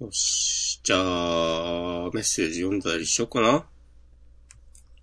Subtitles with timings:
[0.00, 0.80] よし。
[0.82, 1.00] じゃあ、
[2.12, 3.64] メッセージ読んだりしようかな。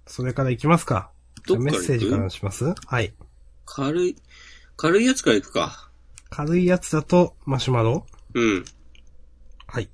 [0.06, 1.12] それから行きますか。
[1.48, 2.74] じゃあメッセージからします？
[2.86, 3.14] はい。
[3.66, 4.16] 軽い、
[4.78, 5.90] 軽いやつから行くか。
[6.30, 8.06] 軽いやつだと、マシュマロ？
[8.34, 8.66] うん。
[9.68, 9.90] はい。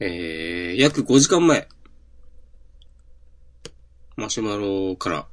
[0.00, 1.68] えー、約5時間前。
[4.16, 5.26] マシュマロから。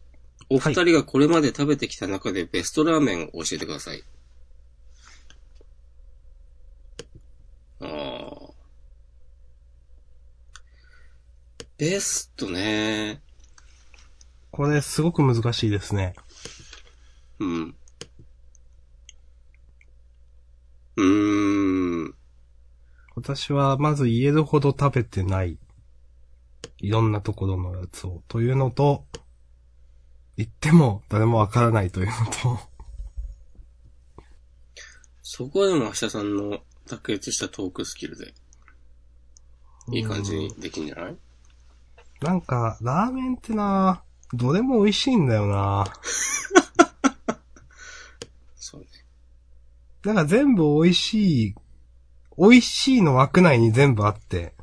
[0.50, 4.04] お二人がこれまで食べてきた中でベストラーメンを教えてください。
[7.80, 8.52] あー。
[11.82, 13.24] ベストね。
[14.52, 16.14] これすごく難しいですね。
[17.40, 17.76] うん。
[20.96, 22.16] うーん。
[23.16, 25.58] 私はまず言えるほど食べてない。
[26.78, 28.22] いろんなところのやつを。
[28.28, 29.04] というのと、
[30.38, 32.14] 言っても誰もわからないというの
[32.60, 32.60] と、
[35.24, 38.36] そこはでも明日さんの卓越したトークスキルで、
[39.92, 41.18] いい感じにできんじゃない？
[42.22, 45.86] なんか、ラーメンってな、どれも美味しいんだよな。
[48.56, 48.88] そうね。
[50.06, 51.56] なんか全部美味しい、
[52.38, 54.54] 美味しいの枠内に全部あって、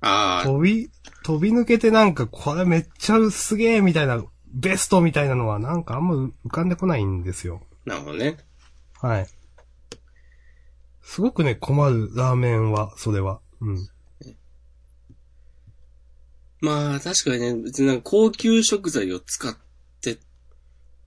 [0.00, 0.90] ああ、飛び、
[1.24, 7.60] 飛び抜けてなんかこれめっちゃすげえみたいな、ベストみたいなのはなんかあんま浮かんでこないんですよ。
[7.84, 8.38] なるほどね。
[9.00, 9.26] はい。
[11.02, 13.42] すごくね、困るラーメンは、それは。
[13.60, 13.88] うん。
[16.64, 19.54] まあ、確かにね、別になんか高級食材を使っ
[20.00, 20.18] て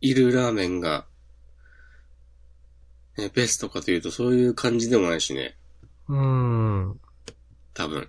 [0.02, 1.06] いるラーメンが、
[3.18, 5.58] ね、ベストかというとそういう感じでもないしね。
[6.08, 7.00] うーん。
[7.74, 8.08] 多分。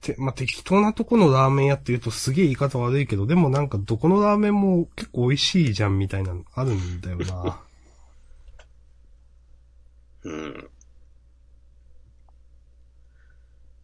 [0.00, 7.60] て、まあ、適当なとこのラーメン屋って言うとすげえ言い方悪いけど、でもなんかどこのラーメンも結構美味しいじゃんみたいなのあるんだよな。
[10.24, 10.70] うん。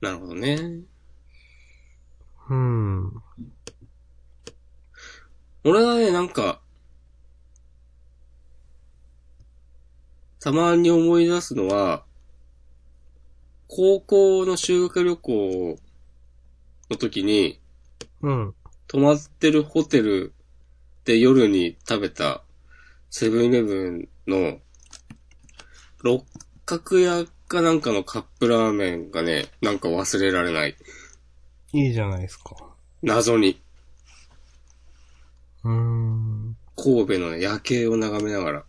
[0.00, 0.80] なるほどね。
[2.48, 3.12] うん。
[5.64, 6.60] 俺はね、なんか、
[10.40, 12.04] たまに思い出すのは、
[13.68, 15.78] 高校の修学旅行
[16.90, 17.60] の時に、
[18.22, 18.54] うん。
[18.86, 20.32] 泊まってるホテル
[21.04, 22.44] で夜に食べた
[23.10, 24.60] セブンイレブンの
[26.04, 26.24] 六
[26.64, 30.76] 角屋かなんかのカップラーメンがね、なんか忘れられない。
[31.76, 32.56] いいじゃないですか。
[33.02, 33.60] 謎に。
[35.62, 36.56] うーん。
[36.74, 38.64] 神戸のね夜景を眺めながら。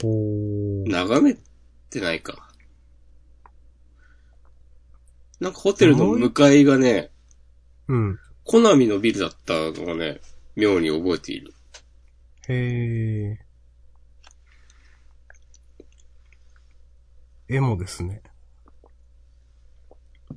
[0.00, 0.90] ほー。
[0.90, 1.36] 眺め
[1.90, 2.48] てないか。
[5.38, 7.10] なんかホテルの向かいがね、
[7.88, 8.18] うん。
[8.44, 10.20] コナミのビルだったのがね、
[10.54, 11.52] 妙に覚えている。
[12.48, 17.54] へー。
[17.54, 18.22] 絵もですね。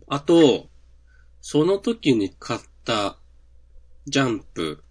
[0.09, 0.69] あと、
[1.41, 3.17] その時に買った
[4.05, 4.83] ジャンプ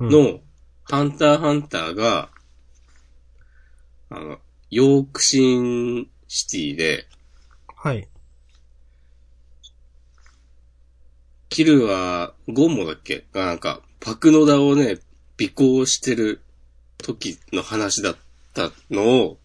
[0.00, 0.40] うん、の
[0.84, 2.30] ハンターハンターが、
[4.10, 4.38] あの、
[4.70, 7.08] ヨークシンシティで、
[7.74, 8.08] はい。
[11.48, 13.24] キルはゴンモだっけ？
[13.32, 14.98] がなんか、パクノダをね、
[15.42, 16.40] 尾行してる
[16.98, 18.16] 時の話だっ
[18.54, 19.38] たのを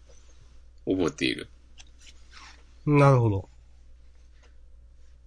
[0.86, 1.48] 覚えている。
[2.86, 3.48] なるほど。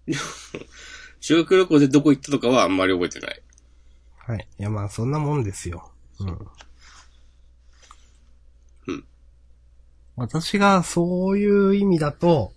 [1.19, 3.41] 修学旅行でどこ行ったとかはあんまり覚えてない。
[4.17, 4.47] はい。
[4.59, 5.91] いや、まあ、そんなもんですよ。
[6.19, 6.47] うん。
[8.87, 9.05] うん。
[10.15, 12.53] 私がそういう意味だと、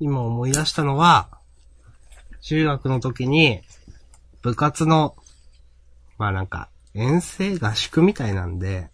[0.00, 1.28] 今思い出したのは、
[2.40, 3.62] 中学の時に、
[4.42, 5.16] 部活の、
[6.18, 8.90] まあなんか、遠征合宿みたいなんで、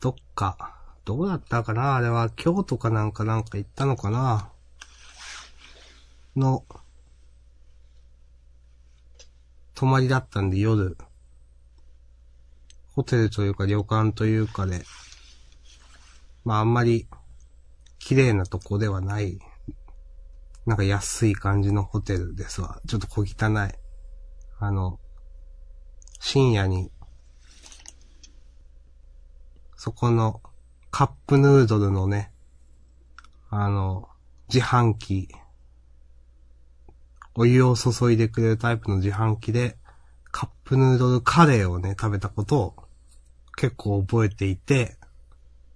[0.00, 4.51] どっか、どこだったかなあれは京都かなんかなんか行ったのかな
[6.36, 6.64] の、
[9.74, 10.96] 泊まりだったんで夜、
[12.94, 14.84] ホテルというか旅館というかで、
[16.44, 17.08] まああんまり
[17.98, 19.38] 綺麗なとこではない、
[20.66, 22.80] なんか安い感じのホテルですわ。
[22.86, 23.24] ちょっと小汚
[23.66, 23.72] い。
[24.58, 25.00] あの、
[26.20, 26.92] 深夜に、
[29.76, 30.40] そこの
[30.90, 32.32] カップヌードルのね、
[33.50, 34.08] あの、
[34.52, 35.28] 自販機、
[37.34, 39.76] お湯を注いでくれるタイプの自販機で、
[40.30, 42.74] カップヌードルカレーをね、食べたことを
[43.56, 44.96] 結構覚えていて、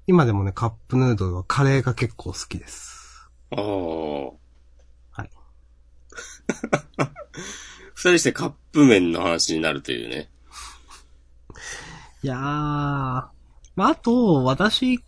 [0.06, 3.28] 今でもね、カップヌードルはカレーが結構好きです。
[3.50, 3.62] ああ。
[3.62, 5.30] はい。
[7.94, 10.30] 二人してカップ麺の話になるというね。
[12.22, 13.30] いやー、ま
[13.76, 15.00] あ、あと、私、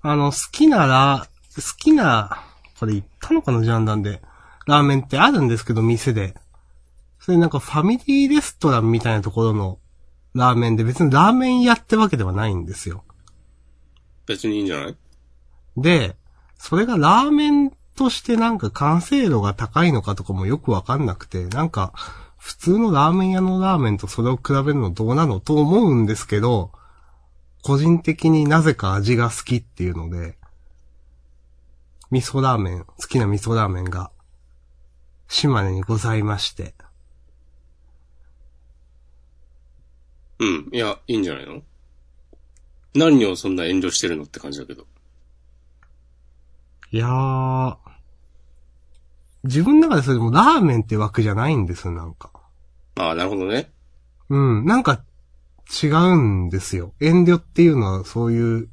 [0.00, 2.44] あの、好きなら、好きな、
[2.78, 4.22] これ言ったのかな、ジャンダンで。
[4.68, 6.34] ラーメンってあるんですけど、店で。
[7.18, 9.78] それなんかファミリーレストランみたいなところの
[10.34, 13.02] ラーメンで別にラーメン屋ってわけではないんですよ。
[14.26, 14.96] 別にいいんじゃない？
[15.78, 16.16] で、
[16.58, 21.92] それがラーメンとしてなんか完成度が高いのかとかもよくわかんなくて、なんか、
[22.36, 26.72] 普通のラーメン屋のラーメンとそれを比べるのどうなのと思うんですけど、
[27.64, 30.36] 個人的になぜか味が好きっていうので、
[32.10, 34.12] 味噌ラーメン、好きな味噌ラーメンが、
[35.28, 36.74] 島根にございまして。
[40.38, 40.68] うん。
[40.72, 41.62] いや、いいんじゃないの？
[42.94, 44.86] 何をそんな遠慮してるのって感じだけど。
[46.90, 47.76] いやー、
[49.44, 52.30] 自分の中でそれでもラーメンって枠じゃないんですよ、なんか。
[52.96, 53.70] ああ、なるほどね。
[54.30, 55.04] うん、なんか
[55.82, 56.94] 違うんですよ。
[57.00, 58.68] 遠慮っていうのはそういう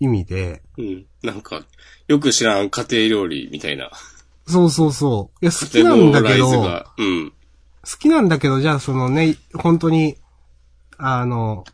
[0.00, 1.06] 意味で、うん。
[1.22, 1.64] なんか、
[2.08, 3.90] よく知らん家庭料理みたいな。
[4.46, 5.44] そうそうそう。
[5.44, 6.84] いや、好き家なんだけど。
[6.98, 7.32] うん。
[7.98, 10.16] きなんだけど、じゃあそのね、本当に、
[10.96, 11.64] あの、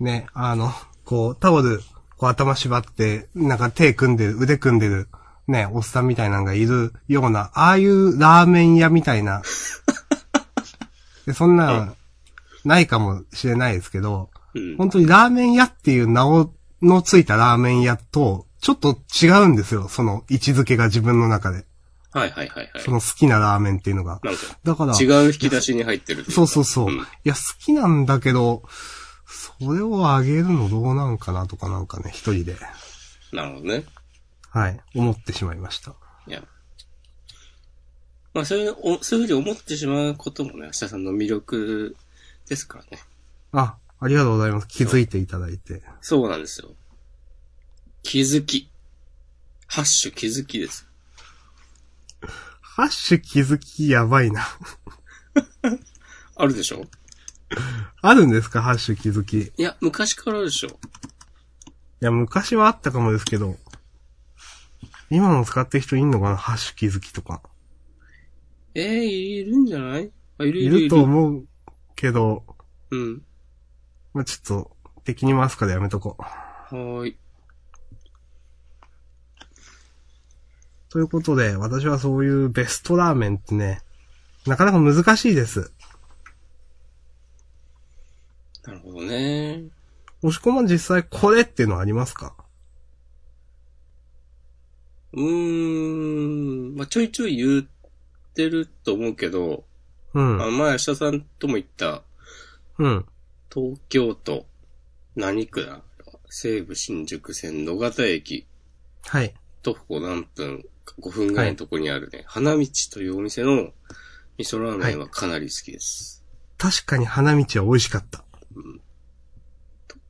[0.00, 0.72] ね、あの、
[1.04, 1.80] こう、タオル、
[2.16, 5.08] こう頭縛って、なんか手組んでる、腕組んでる、
[5.46, 9.42] ね、おっさんみたいなのがいるような、ああいうラーメン屋みたいな。
[11.26, 11.94] でそんな、
[12.64, 14.76] ないかもしれないですけど、うん。
[14.76, 19.88] 本当にラーメン屋っていう名を、のついたラーメン屋と、ちょっと違うんですよ。
[19.88, 21.64] その位置づけが自分の中で。
[22.12, 22.90] はいはいはいはいそ。
[22.90, 24.20] の好きなラーメンっていうのが。
[24.22, 26.24] なんか、だから、違う引き出しに入ってる。
[26.30, 26.86] そうそうそう。
[26.86, 28.62] うんいや、好きなんだけど、
[29.26, 32.56] それをあげるのどうなんかなとかなんかね、一人で、
[33.32, 33.84] なるほどね。
[34.50, 35.94] はい、思ってしまいました。
[36.26, 36.42] いや。
[38.32, 41.96] まあ、そういう、おそういうふうに思ってしまうこともね、明日さんの魅力
[42.48, 43.02] ですからね。
[43.52, 44.68] あ、ありがとうございます。
[44.68, 45.82] 気づいていただいて。
[46.00, 46.70] そうなんですよ。
[48.02, 48.70] 気づき。
[49.66, 50.87] ハッシュ気づきです。
[52.60, 54.42] ハッシュ気づきやばいな。
[56.36, 56.84] あるでしょ？
[58.02, 58.62] あるんですか？
[58.62, 59.38] ハッシュ気づき。
[59.40, 60.78] いいや、昔からあるでしょ
[62.00, 63.56] や、昔はあったかもですけど、
[65.10, 66.36] 今も使ってる人いんのかな？
[66.36, 67.42] ハッシュ気づきとか。
[68.74, 70.10] えー、いるんじゃない？
[70.38, 70.84] あ、いるいいるいる。
[70.84, 71.46] ると思う
[71.96, 72.44] けど、
[72.90, 73.22] うん。
[74.14, 76.22] まあ、ちょっと、敵に回すからやめとこう。
[76.22, 77.16] はーい。
[80.90, 83.82] ということで、私はそういうベストラーメンってね、
[84.46, 85.70] なかなか難しいです。
[88.64, 89.64] なるほどね。
[90.22, 92.34] 押し込まん実際これっていうのはありますか？
[95.12, 96.74] うーん。
[96.76, 97.66] まあ、ちょいちょい言っ
[98.34, 99.64] てると思うけど、
[100.14, 100.42] うん。
[100.42, 102.02] あの前、明日さんとも言った、
[102.78, 103.06] うん。
[103.52, 104.46] 東京都、
[105.16, 105.82] 何区だ？
[106.30, 108.46] 西武新宿線野方駅、
[109.02, 109.34] はい。
[109.62, 110.64] 徒歩何分、
[111.00, 113.72] 5分ぐらいのとこにあるね、花道というお店の
[114.38, 116.24] 味噌ラーメンはかなり好きです。
[116.56, 118.24] 確かに花道は美味しかった。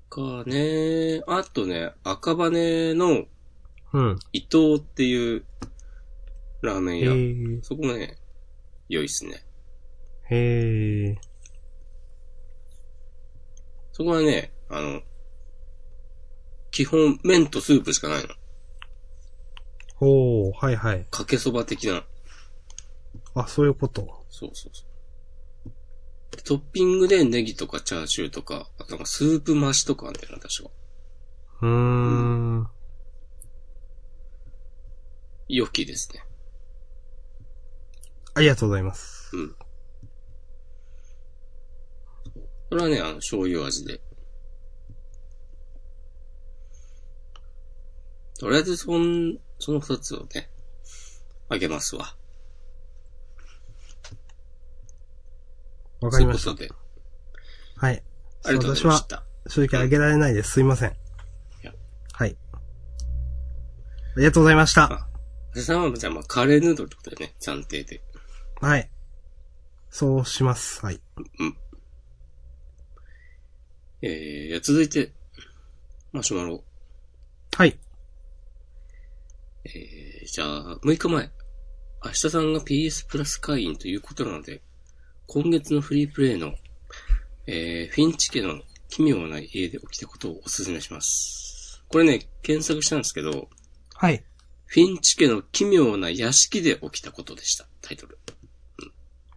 [0.08, 3.26] かね、あとね、赤羽の
[3.92, 4.18] うん。
[4.32, 5.44] 伊藤っていう
[6.60, 7.12] ラーメンへ屋。
[7.12, 7.62] ー。
[7.62, 8.18] そこもね、
[8.88, 9.44] 良いっすね。
[10.30, 11.16] へー。
[13.92, 15.00] そこはね、あの、
[16.70, 18.28] 基本麺とスープしかないの。
[19.98, 21.06] ほー、はいはい。
[21.10, 22.04] かけそば的な。
[23.34, 24.24] あ、そういうこと。
[24.30, 26.36] そうそうそう。
[26.36, 30.70] でトッピングでネギとかチャーシューとか、あとなんかスープ増しとかあんだよな、確か。
[31.62, 32.68] うーん。
[35.48, 36.22] 良きですね。
[38.34, 39.36] ありがとうございます。
[39.36, 39.54] うん。
[42.70, 44.00] これはね、あの、醤油味で。
[48.38, 50.50] とりあえず、そん、その二つをね、
[51.48, 52.14] あげますわ。
[56.00, 56.54] わかりました。
[56.54, 56.76] というこ
[57.76, 58.02] はい。
[58.44, 59.24] ありがとうございました。
[59.48, 60.52] 正直あげられないです。
[60.52, 60.92] すいません。
[61.62, 61.72] や
[62.12, 62.36] はい。
[64.16, 64.84] ありがとうございました。
[64.84, 65.08] あ
[65.54, 68.00] でさんは、じゃあ、まあ、カレーヌードルってことだよね、暫定で。
[68.60, 68.90] はい。
[69.90, 70.84] そうします。
[70.84, 71.00] はい。
[74.02, 75.12] えー、続いて、
[76.12, 76.62] マシュマロ。
[77.56, 77.78] はい。
[79.74, 81.30] えー、じゃあ、6日前。
[82.04, 84.62] 明日さんが PS プラス会員ということなので、
[85.26, 86.54] 今月のフリープレイの、
[87.46, 91.84] えー、フィンチ家の奇妙な家で起きたことをお勧めします。
[91.88, 93.48] これね、検索したんですけど、
[93.94, 94.24] はい。
[94.66, 97.66] フィンチ家の奇妙な屋敷で起きたことでした。
[97.82, 98.18] タイトル。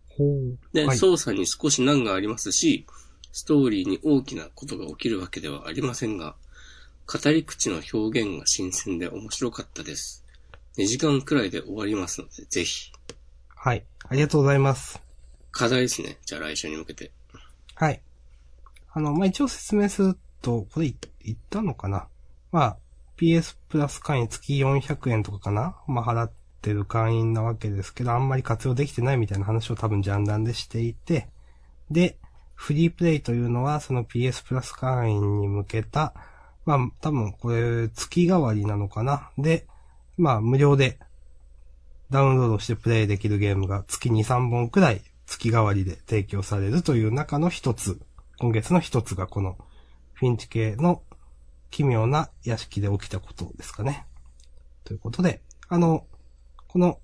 [0.10, 0.60] ほう。
[0.74, 0.98] で、はい。
[0.98, 2.86] 操作に少し難がありますし、
[3.34, 6.36] ストーリーに大きなことが起きるわけではありませんが、
[7.08, 10.21] 語り口の表現が新鮮で面白かったです。
[10.78, 12.92] 2時間くらいで終わりますので、ぜひ。
[13.56, 13.84] はい。
[14.08, 15.02] ありがとうございます。
[15.52, 16.18] 課題ですね。
[16.26, 17.12] じゃあ来週に向けて。
[17.76, 18.02] はい。
[18.94, 22.08] あの、まあ、一応説明すると、これい言ったのかな
[22.52, 22.78] まあ、
[23.18, 31.28] PS プラス会員月400円とかかなまあ、払ってる会員なわけですけど、あんまり活用できてないみたいな話を多分ジャンダンでしていて、
[31.90, 32.18] で、
[32.56, 36.14] フリープレイというのは、その PS プラス会員に向けた、
[36.66, 39.66] まあ、多分これ月替わりなのかなで、
[40.18, 41.00] まあ、無料で
[42.10, 48.00] ダウンロードしてプレイできるゲームが月2、3本くらい月替わりで提供されるという中の一つ、
[48.38, 49.58] 今月の一つがこの
[50.14, 51.02] フィンチ系の
[51.70, 54.06] 奇妙な屋敷で起きたことですかね。
[54.84, 56.06] ということで、あの、
[56.68, 57.00] この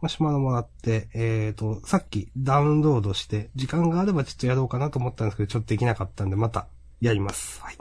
[0.00, 6.68] マシュマロもらって、えっ、と、さっきダウンロードして、時間があればちょっとやろうかなと思ったんですけど、ちょっとできなかったんで、また
[7.00, 7.60] やります。
[7.60, 7.76] はい。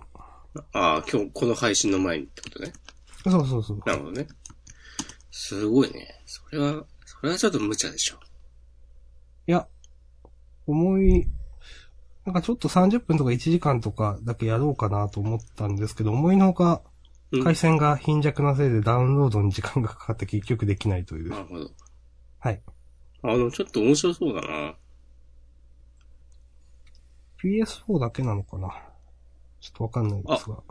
[0.74, 2.74] ああ、今日この配信の前にってことね。
[3.24, 3.82] そうそうそう。
[3.86, 4.28] なるほどね。
[5.40, 6.20] すごいね。
[6.26, 8.18] それは、それはちょっと無茶でしょ。
[9.46, 9.68] いや、
[10.66, 11.28] 思い、
[12.26, 16.82] なんかちょっと30分とか1時間とかだけやろうかなと思ったんですけど、思いのほか
[17.32, 21.30] うん回線が貧弱なせいでダウンロードに時間がかかって結局できないという。
[21.30, 21.70] なるほど。
[22.40, 22.62] はい。
[23.22, 24.76] あの、ちょっと面白そうだな。
[27.44, 28.70] PS4 だけなのかな
[29.60, 30.64] ちょっとわかんないですが。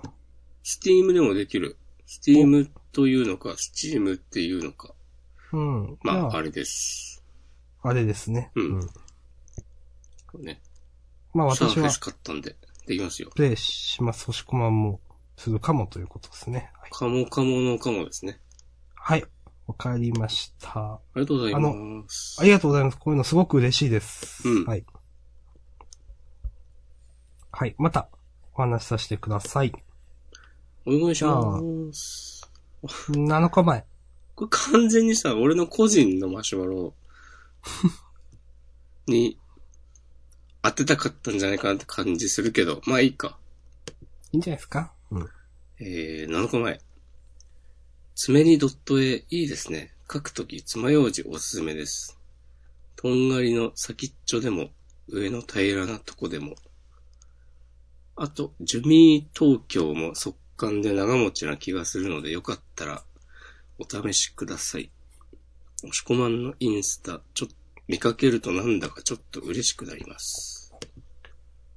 [0.65, 1.77] スティームでもできる。
[2.07, 4.95] スティームというのか、スチームっていうのか。
[5.53, 5.99] うん。
[6.03, 7.23] まあ、あれです。
[7.83, 8.51] あれですね。
[8.55, 8.81] うん
[10.35, 10.45] うん。
[10.45, 10.61] ね。
[11.35, 13.31] まあ私はシャーフェス買ったんで、できますよ。
[13.35, 14.27] プレイします。
[14.27, 15.01] 星コマも
[15.37, 16.71] するかもということですね。
[16.81, 16.91] はい。
[16.91, 18.41] カモカモのカモですね。
[18.95, 19.25] はい。
[19.67, 20.79] わかりました。
[20.81, 22.39] ありがとうございます。
[22.41, 22.99] ありがとうございます。
[22.99, 24.49] こういうのすごく嬉しいです。
[24.49, 24.85] うんはい。
[27.51, 27.75] はい。
[27.79, 28.09] また、
[28.55, 29.73] お話しさせてください。
[30.87, 31.61] お願いしま
[31.93, 32.49] す。
[33.11, 33.85] 7日前。
[34.37, 36.95] これ完全にさ、俺の個人のマシュマロ
[39.09, 39.39] に
[40.63, 43.39] 当てたかったんじゃないかなって感じするけど、まあいいか。
[44.33, 44.93] いいんじゃないですか？
[45.11, 45.29] うん。
[45.81, 46.81] えー、7日前。
[48.15, 49.93] 爪にドット絵いいですね。
[50.11, 52.19] 書くとき爪楊枝おすすめです。
[52.95, 54.71] とんがりの先っちょでも、
[55.09, 56.55] 上の平らなとこでも。
[58.15, 63.03] あと、ジュミー東京も速乾で長持ちな気がするのでよかったら
[63.79, 64.91] お試しください。
[65.83, 67.55] 押し込まんのインスタ、ちょっと
[67.89, 70.75] 見かけるとなんだかちょっと嬉しくなります。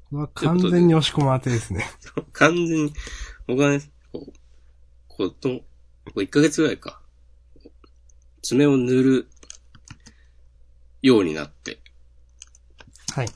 [0.10, 1.86] これは完全に押し込ま当てですね。
[2.34, 2.94] 完全に、
[3.46, 3.82] 僕はね、
[4.12, 4.34] こう、
[5.08, 5.66] こと、こ
[6.16, 7.02] う1ヶ月ぐらいか、
[8.42, 9.28] 爪を塗る
[11.02, 11.80] ようになって、
[13.14, 13.30] はい。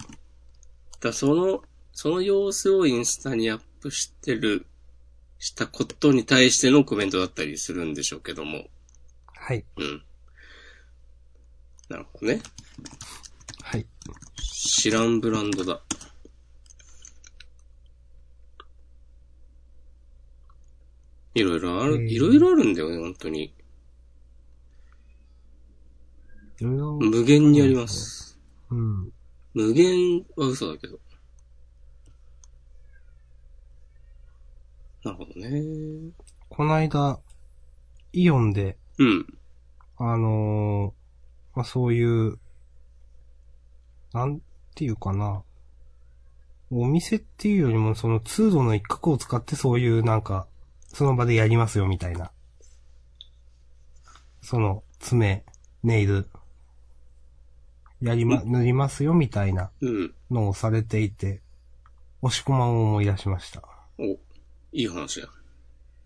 [1.00, 4.66] だその、その様子をインスタにアップしてる、
[5.44, 8.70] したことに対してのコメントだったりするんでしょうけども、
[9.36, 9.66] はい。
[9.76, 10.02] うん。
[11.90, 12.42] なるほどね。
[13.62, 13.86] はい。
[14.38, 15.82] 知らんブランドだ。
[21.36, 23.54] いろいろある、いろいろあるんだよね、本当に。
[26.62, 26.94] いろいろ。
[26.94, 28.40] 無限にあります。
[28.72, 29.12] うん。
[29.54, 31.03] 無限は嘘だけど。
[35.04, 36.12] なるほどね。
[36.50, 37.20] この間、
[38.14, 39.26] イオンで、うん。
[39.98, 42.40] あのーまあ、そういう、
[44.14, 44.42] なん
[44.76, 45.44] ていうかな。
[46.72, 50.48] お店っていうよりも、その通路の一角を使ってそういうなんか、
[50.88, 52.32] その場でやりますよみたいな。
[54.42, 55.44] その、爪、
[55.84, 56.30] ネイル、
[58.02, 60.14] やりま、塗りますよみたいなうん。
[60.32, 61.42] のをされていて、
[62.22, 63.64] 押し込まんを思い出しました。
[64.00, 64.18] お、
[64.74, 65.30] いい話だ。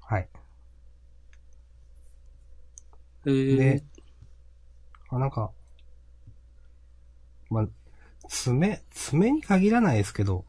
[0.02, 0.28] はい。
[3.26, 3.84] えー、で、
[5.10, 5.52] あ、なんか、
[7.50, 7.68] まあ、
[8.28, 10.46] 爪、爪に限らないですけど、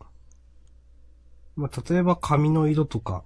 [1.56, 3.24] まあ、例えば髪の色とか、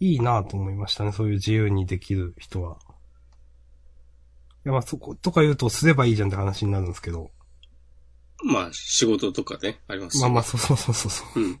[0.00, 1.12] いいなと思いましたね。
[1.12, 2.78] そういう自由にできる人は。
[4.64, 7.30] いや、まあ、そことか言うとすればいいじゃんって話になるんですけど。
[8.44, 11.40] まあ、仕事とかね、ありますしまあまあ、そうそうそうそうそう。
[11.40, 11.60] うん。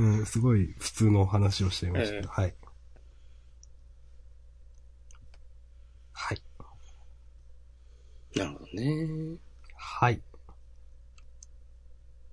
[0.00, 2.54] うん、すごい普通のお話をしていましたええはい。
[6.12, 6.42] はい。
[8.34, 9.36] なるほどね。
[9.76, 10.22] はい。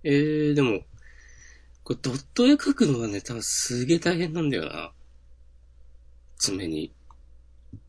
[0.06, 0.80] えー、でも、
[1.84, 4.94] これドット絵描くのがね、多分すげえ大変なんだよな。
[6.38, 6.94] 爪に。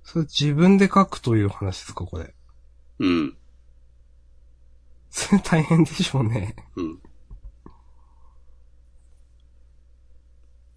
[0.02, 2.34] それ自分で書くという話ですか、これ。
[2.98, 3.36] うん。
[5.10, 6.56] それ大変でしょうね。
[6.74, 7.00] うん。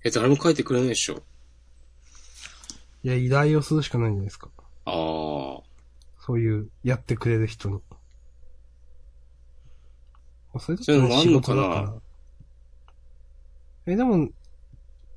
[0.04, 1.22] え、誰も書いてくれないでしょ。
[3.04, 4.50] いや、依頼をするしかないんじゃないですか。
[4.86, 4.94] ああ。
[6.20, 7.82] そういう、やってくれる人に。
[10.54, 11.94] まあそれだそういうのもあんのかな仕事だら
[13.88, 14.30] え、でも、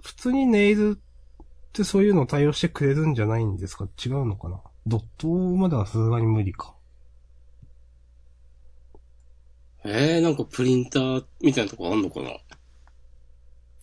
[0.02, 1.00] 普通にネイルっ
[1.72, 3.88] てそういうのを対応してくれるんじゃないんですか？
[4.04, 4.60] 違うのかな？
[4.86, 6.74] ドットまではさすがに無理か。
[9.82, 12.30] えー、なんかプリンターみたいなとこあんのかな？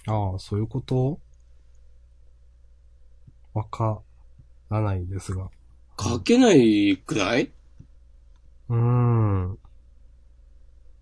[0.07, 1.19] ああ、そういうこと？
[3.53, 4.01] わか
[4.69, 5.49] らないですが。
[5.99, 7.51] 書けないくない？
[8.69, 9.57] うーん。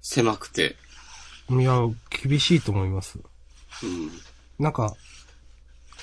[0.01, 0.75] 狭くて。
[1.49, 1.79] いや、
[2.09, 3.19] 厳しいと思います。
[3.83, 4.11] うん。
[4.57, 4.95] なんか、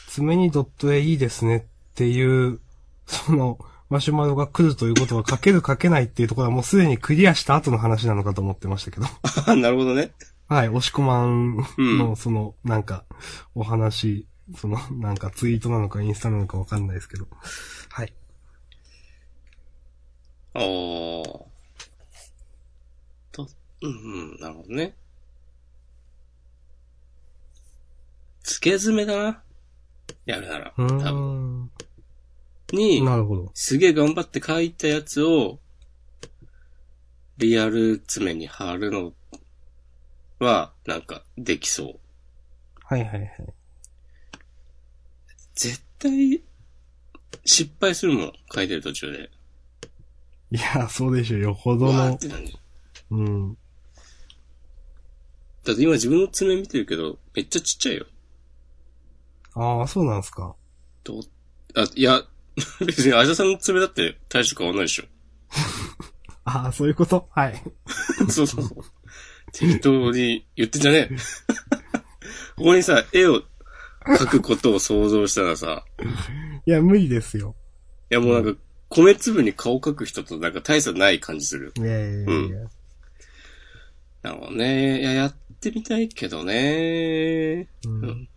[0.09, 1.63] 爪にドット絵いいですねっ
[1.95, 2.61] ていう、
[3.07, 9.07] その、マシュマロが来るということは書ける書けないっていうところはもうすでにクリアした後の話なのかと思ってましたけど。
[9.47, 10.11] あなるほどね。
[10.49, 13.05] はい、押し込まんうんの、その、なんか、
[13.55, 17.27] お話、その、なんかツイートなのかインスタなのかわかんないですけど。
[17.91, 18.13] はい。
[20.55, 20.63] ああ。
[23.33, 23.49] と、
[23.83, 24.95] うん、うん、なるほどね。
[28.45, 29.43] 付け爪だな。
[30.27, 30.73] やるなら。
[30.79, 31.71] う多分。
[32.73, 33.51] に、なるほど。
[33.55, 35.59] すげえ頑張って書いたやつを、
[37.39, 39.13] リアル爪に貼るの
[40.39, 42.01] は、なんか、できそう。
[42.85, 43.31] はいはいはい。
[45.55, 46.43] 絶対、
[47.45, 49.31] 失敗するもん、書いてる途中で。
[50.51, 52.19] いや、そうでしょ、よほどの
[53.11, 53.57] うん。
[55.65, 58.07] だって今自分の爪見てるけど、めっちゃちっちゃいよ。
[59.55, 60.55] ああ、そうなんですか。
[61.03, 61.23] どう、
[61.75, 62.23] あ、いや、
[62.81, 65.05] 別にアジャさんの爪だって大して変わんないでしょ。
[66.45, 67.29] ああ、そういうこと？
[67.33, 67.63] はい。
[68.31, 68.85] そうそうそう。
[69.57, 71.17] 適当に言ってんじゃねえ。
[72.57, 73.43] ここにさ、絵を
[74.05, 75.85] 描くことを想像したらさ、
[76.67, 77.55] いや、無理ですよ。
[78.11, 81.73] いやもうなんか、米粒に顔描く人となんか大差ない感じする。
[81.77, 82.71] いやいやいや。
[84.23, 85.01] なるほどね。
[85.01, 87.69] いや、やってみたいけどね。
[87.85, 88.29] うん。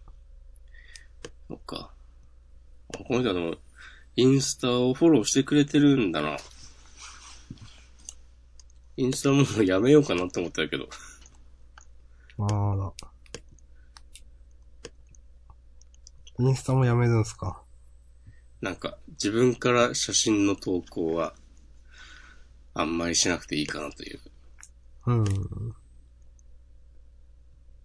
[1.50, 1.92] そっか。
[2.94, 3.56] あこの人はでも、
[4.16, 6.38] インスタをフォローしてくれてるんだな。
[8.98, 10.90] インスタもうやめようかなって思ったけど。
[12.46, 12.94] あら。
[16.40, 17.62] インスタもやめるんすか？
[18.62, 21.34] なんか、自分から写真の投稿は、
[22.74, 24.20] あんまりしなくていいかなという。
[25.08, 25.24] うん。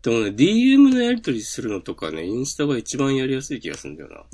[0.02, 4.24] でもね、DM のやり取りするのとかね、インスタが一番やりやすい気がするんだよな。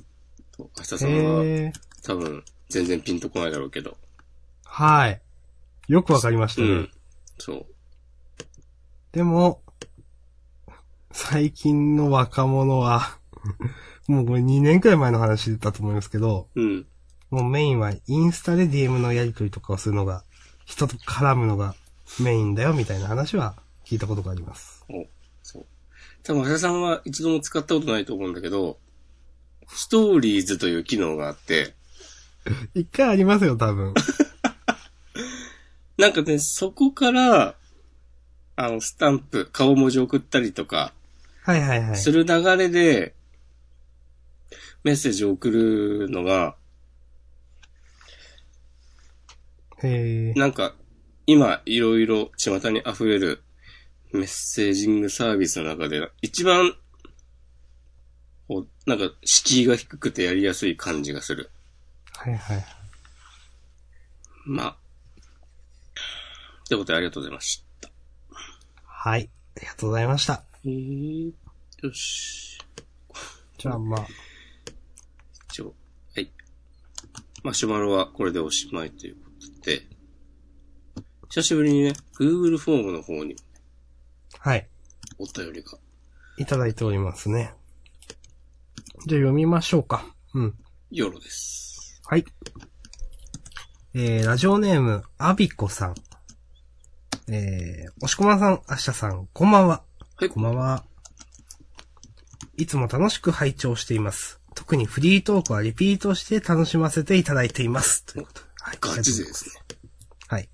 [0.52, 1.72] と明日さんは。
[2.02, 3.96] 多分、全然ピンとこないだろうけど。
[4.64, 5.22] はい。
[5.88, 6.68] よくわかりましたね。
[6.68, 6.90] うん。
[7.38, 7.66] そう。
[9.12, 9.62] でも、
[11.12, 13.18] 最近の若者は、
[14.08, 16.86] もうこれ2年くらい前の話だと思いますけど、うん。
[17.30, 20.24] もうメインはインスタで DM のやり取りとかをするのが、
[20.64, 21.74] 人と絡むのが
[22.20, 24.84] メインだよみたいな話は聞いたことがあります。
[24.88, 25.06] お、
[25.42, 25.66] そう。
[26.22, 28.78] 多分、橋田さんは一度も使ったことないと思うんだけど、
[29.68, 31.74] ストーリーズという機能があって、
[32.74, 33.94] 一回ありますよ、多分。
[35.98, 37.54] なんかね、そこから、
[38.56, 40.92] あの、スタンプ、顔文字送ったりとか、
[41.42, 41.96] はいはいはい。
[41.96, 43.14] する流れで、
[44.82, 46.56] メッセージを送るのが、
[49.82, 50.38] へえ。
[50.38, 50.74] なんか、
[51.26, 53.42] 今、いろいろ巷に溢れる
[54.12, 56.74] メッセージングサービスの中で、一番、
[58.48, 61.50] こう、なんか、敷居が低くてやりやすい感じがする。
[62.16, 62.64] はいはい。
[64.44, 64.76] まあ。
[66.68, 67.90] ということでありがとうございました。
[68.84, 69.30] はい。
[69.56, 70.49] ありがとうございました。
[70.62, 71.32] えー、
[71.82, 72.58] よし。
[73.56, 74.06] じゃあまあ、
[75.48, 75.74] 一応、
[76.14, 76.30] はい。
[77.42, 79.30] マシュマロはこれでおしまいというこ
[79.62, 79.86] とで、
[81.30, 83.36] 久しぶりにね、Google フォームの方に
[84.38, 84.68] はい。
[85.18, 85.78] お便りが。
[86.36, 87.54] いただいておりますね。
[89.06, 90.14] じゃあ読みましょうか。
[90.34, 90.54] うん。
[90.90, 92.02] よろです。
[92.04, 92.24] はい。
[93.94, 95.94] えー、ラジオネーム、アビコさん。
[97.32, 99.84] えー、押しこまさん、あっしゃさん、こんばんは。
[100.20, 100.84] はい、こんばんは。
[102.58, 104.38] いつも楽しく拝聴しています。
[104.54, 108.04] 特にフリートークはリピートして楽しませていただいています。
[108.04, 108.46] ということで。
[108.60, 108.78] はい。
[108.98, 109.54] ガチ勢ですね。
[110.28, 110.48] はい。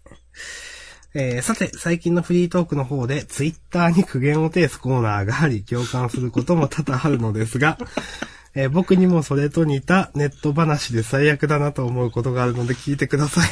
[1.15, 7.77] えー、さて、最近のフリートークの方で、ツイッターに苦言を呈すコーナーがあり、共感することも多々あるのですが、
[8.55, 13.49] えー僕にもそれと似たネット話で最悪だなと思うことがあるので聞いてください。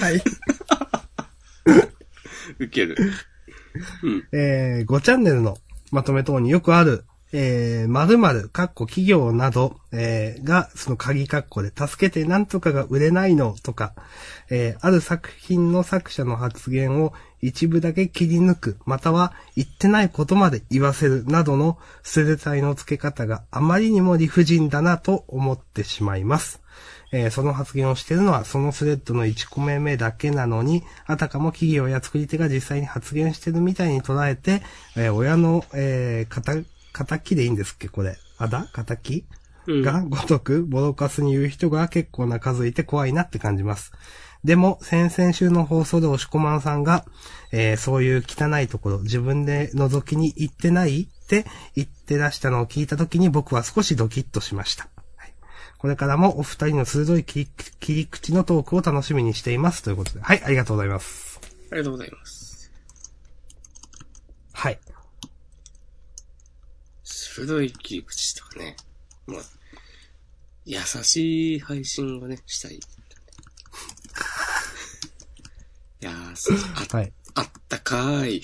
[0.00, 0.22] はい。
[2.60, 2.96] 受ける。
[4.02, 4.28] うん。
[4.32, 5.58] えー、5チャンネルの
[5.90, 13.94] まとめ等によくある、えー、〇〇、かっこ企業など、えー、が、その鍵括弧で、助けてなんとかが売れないのとか、
[14.48, 17.12] えー、ある作品の作者の発言を
[17.42, 26.62] 一部だけ切り抜く、または言ってないことまで言わせるなどの捨て体の付け方があまりにも理不尽だなと思ってしまいます。
[27.12, 34.62] えーその発言をしているのはそのスレッドの1個目目だけなのに、あたかも企業や作り手が実際に発言してるみたいに捉えて、
[34.96, 37.88] えー親の、えー、仇、仇でいいんですっけ？
[37.88, 38.16] これ。
[38.38, 38.68] あだ？
[38.72, 39.24] 仇
[39.66, 39.82] うん。
[39.82, 43.92] がごとくボロカスに言う人が結構な数いて怖いなって感じます。
[44.44, 47.04] でも、先々週の放送で押し込まんさんが、
[47.52, 54.88] えーそういう汚いところ、自分で覗きに行ってないって言ってらしたのを聞いたときに僕は少しドキッとしました。
[55.78, 57.48] はいこれからもお二人の鋭い切り
[57.80, 59.82] 切り口のトークを楽しみにしています。
[59.82, 60.20] ということで。
[60.20, 61.38] はい、ありがとうございます。
[61.70, 62.72] ありがとうございます。
[64.52, 64.78] はい。
[67.04, 68.76] 鋭い切り口とかね。
[69.26, 69.42] まあ、
[70.64, 72.76] 優しい配信をね、したい。
[72.80, 72.80] い
[76.00, 77.12] やー、あはい。
[77.34, 78.42] あったかーい。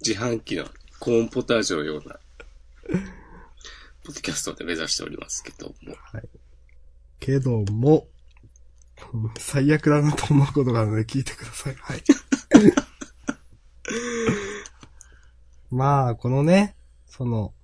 [0.00, 0.64] 自販機の
[0.98, 2.18] コーンポタージュのような、
[4.04, 5.74] ポッドキャストで目指しておりますけども。
[7.18, 8.08] けども、
[9.12, 11.74] う ん最悪だなと思うことがあるので聞いてください。
[11.74, 12.02] はい。
[15.70, 17.54] まあ、このね、その、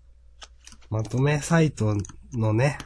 [0.90, 1.96] まとめサイト
[2.32, 2.78] のね、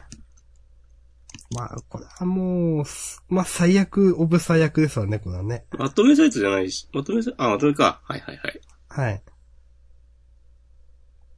[1.53, 5.65] まあ、これはもう、すまあ、最悪、オブ最悪ですわね、これはね。
[5.71, 8.01] まとめサイトじゃないし、まとめサイト、あ、まとめか。
[8.05, 8.61] はいはいはい。
[8.87, 9.23] はい。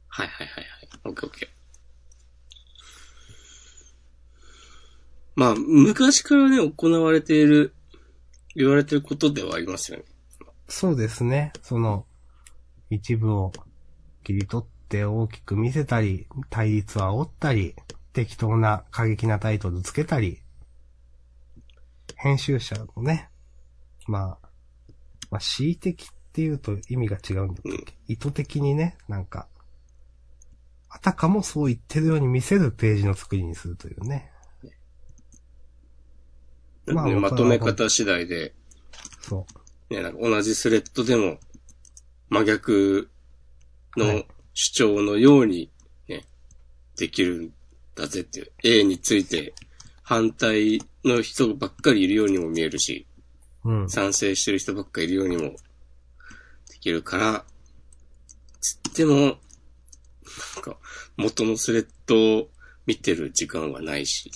[0.08, 0.88] はいはいはいはい。
[1.04, 1.53] オッケーオッケー。
[5.34, 7.74] まあ、昔からね、行われている、
[8.54, 10.04] 言われていることではありますよね。
[10.68, 11.52] そうですね。
[11.62, 12.06] その、
[12.90, 13.52] 一部を
[14.22, 17.74] 切り取って大きく見せたり、対立を煽ったり、
[18.12, 20.40] 適当な過激なタイトルつけたり、
[22.16, 23.28] 編集者のね、
[24.06, 24.48] まあ、
[25.30, 29.48] まあ、恣意的っていうと意味が違うんだっけ、うん意図的にね、なんか、
[30.88, 34.30] あたかもそう言ってるように見せるページの作りにするというね。
[36.86, 38.54] まあねまとめ方次第で、
[39.20, 39.46] そ
[39.90, 39.94] う。
[39.94, 41.38] ね、なんか同じスレッドでも、
[42.28, 43.10] 真逆
[43.96, 45.68] のはい主張のように、
[46.08, 46.24] ね、
[46.96, 47.52] できるん
[47.94, 48.52] だぜっていう。
[48.62, 49.52] A について
[50.02, 53.06] 反対の人ばっかりいるようにも見えるし、
[53.64, 53.90] うん。
[53.90, 55.42] 賛成してる人ばっかりいるようにも
[56.70, 57.44] できるから、
[58.60, 59.36] つっても、なん
[60.62, 60.76] か、
[61.16, 62.48] 元のスレッドを
[62.86, 64.32] 見てる時間はないし、ね、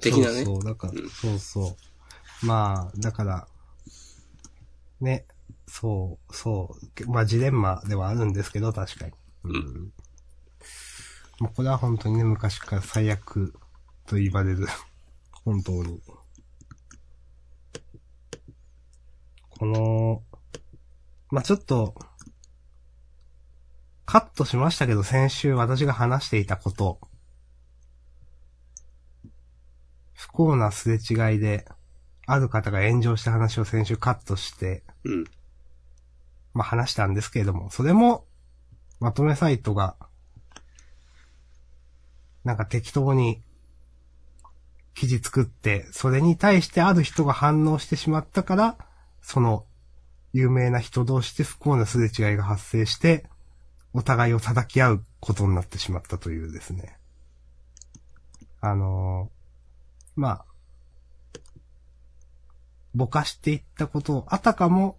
[0.00, 0.44] 的なね。
[0.44, 1.76] そうそう、だから、うんそうそ
[2.42, 2.46] う。
[2.46, 3.46] まあ、だから、
[5.00, 5.26] ね、
[5.66, 9.12] そう、そう、まあジレンマではあるんですけど、確かに。
[9.44, 9.92] うん。
[11.40, 13.54] もうこれは本当にね、昔から最悪
[14.06, 14.66] と言われる。
[15.44, 16.02] 本当に。
[19.48, 20.22] この、
[21.30, 21.94] まあちょっと、
[24.06, 27.00] カットしましたけど、先週私が話していたこと、
[30.20, 31.66] 不幸なすれ違いで、
[32.26, 35.24] ある方が炎上した話を先週カットして、うん。
[36.52, 38.26] まあ話したんですけれども、それも、
[39.00, 39.96] まとめサイトが、
[42.44, 43.42] なんか適当に、
[44.92, 48.76] 記事作って、それに対してある人が反応してしまったから、
[49.22, 49.64] その、
[50.34, 53.24] 有名な人同士で不幸なすれ違いが発生して、
[53.94, 56.98] お互いを叩き合うことになってしまったというですね。
[58.60, 59.39] あのー
[60.20, 60.44] まあ、
[62.94, 64.98] ぼかしていったことを、あたかも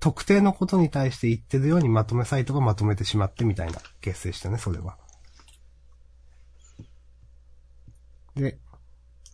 [0.00, 4.96] 特定のことに対して言ってるようにまとめサイトがまとめてしまってみたいなケースでしたね、それは。
[8.34, 8.58] で、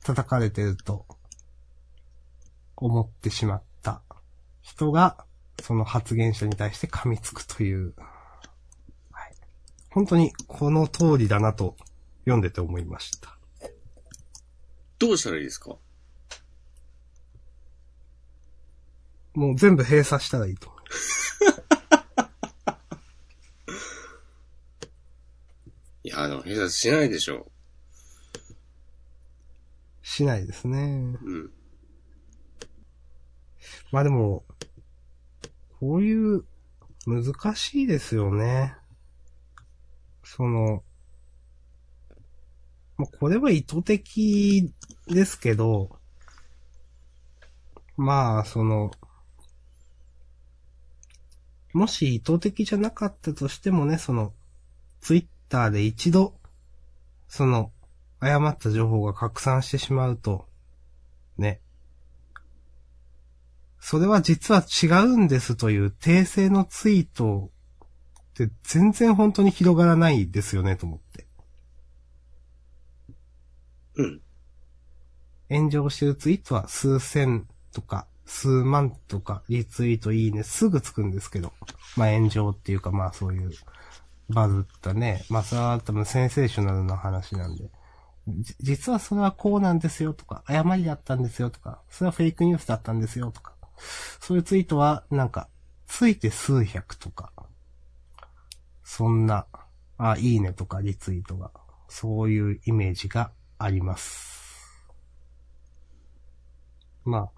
[0.02, 1.06] 叩かれてると
[2.74, 4.02] 思ってしまった
[4.60, 5.24] 人が、
[5.62, 7.94] その発言者に対して噛みつくという、
[9.12, 9.34] はい。
[9.90, 11.76] 本当にこの通りだなと
[12.24, 13.37] 読んでて思いました。
[14.98, 15.76] どうしたらいいですか？
[19.34, 20.80] もう全部閉鎖したらいいと思う。
[26.04, 27.50] いや、あの、閉鎖しないでしょ
[30.02, 30.78] しないですね。
[31.22, 31.52] うん。
[33.92, 34.44] まあでも、
[35.78, 36.44] こういう、
[37.06, 38.74] 難しいですよね。
[40.24, 40.82] その、
[42.98, 44.72] まあこれは意図的
[45.06, 45.98] ですけど、
[47.96, 48.92] まあ、その、
[51.72, 54.32] もし意図的じゃなかったとしてもね、その、
[55.00, 56.34] ツイッターで一度、
[57.28, 57.72] その、
[58.20, 60.46] 誤った情報が拡散してしまうと、
[61.36, 61.60] ね。
[63.80, 67.50] それは実は違うんですという訂正のツイート
[68.20, 71.27] って全然本当に広がらないですよねと思って。
[73.98, 74.20] うん。
[75.50, 81.52] 炎上してるツイートは数千とか数万とかリツイートいいねすぐつくんですけど。
[81.96, 83.50] まあ炎上っていうかまあそういう
[84.28, 85.24] バズったね。
[85.30, 87.70] まあそれは多分センセーショナルな話なんで。
[88.60, 93.54] 実はそれはこうなんですよとか、誤りだったんですよとか、それはフェイクニュースだったんですよとか。
[94.20, 95.48] そういうツイートはなんか、
[95.86, 97.32] ついて数百とか。
[98.84, 99.46] そんな、
[99.96, 101.50] あ、いいねとかリツイートが、
[101.88, 104.38] そういうイメージがあります。
[107.04, 107.30] ま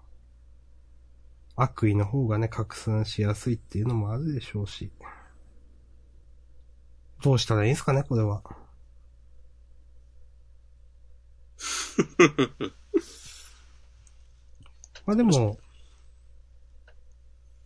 [1.57, 4.91] あ、悪意の方がね、拡散しやすいっていうのもあるでしょうし。
[7.23, 8.41] どうしたらいいんですかね、これは。
[15.05, 15.57] まあでも、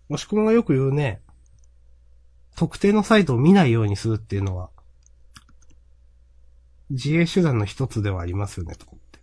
[0.09, 1.21] もしくもがよく言うね、
[2.55, 4.69] 特定のサイトを見ないようにするっていうのは、
[6.89, 9.19] 自衛手段の一つではありますよね、と思って。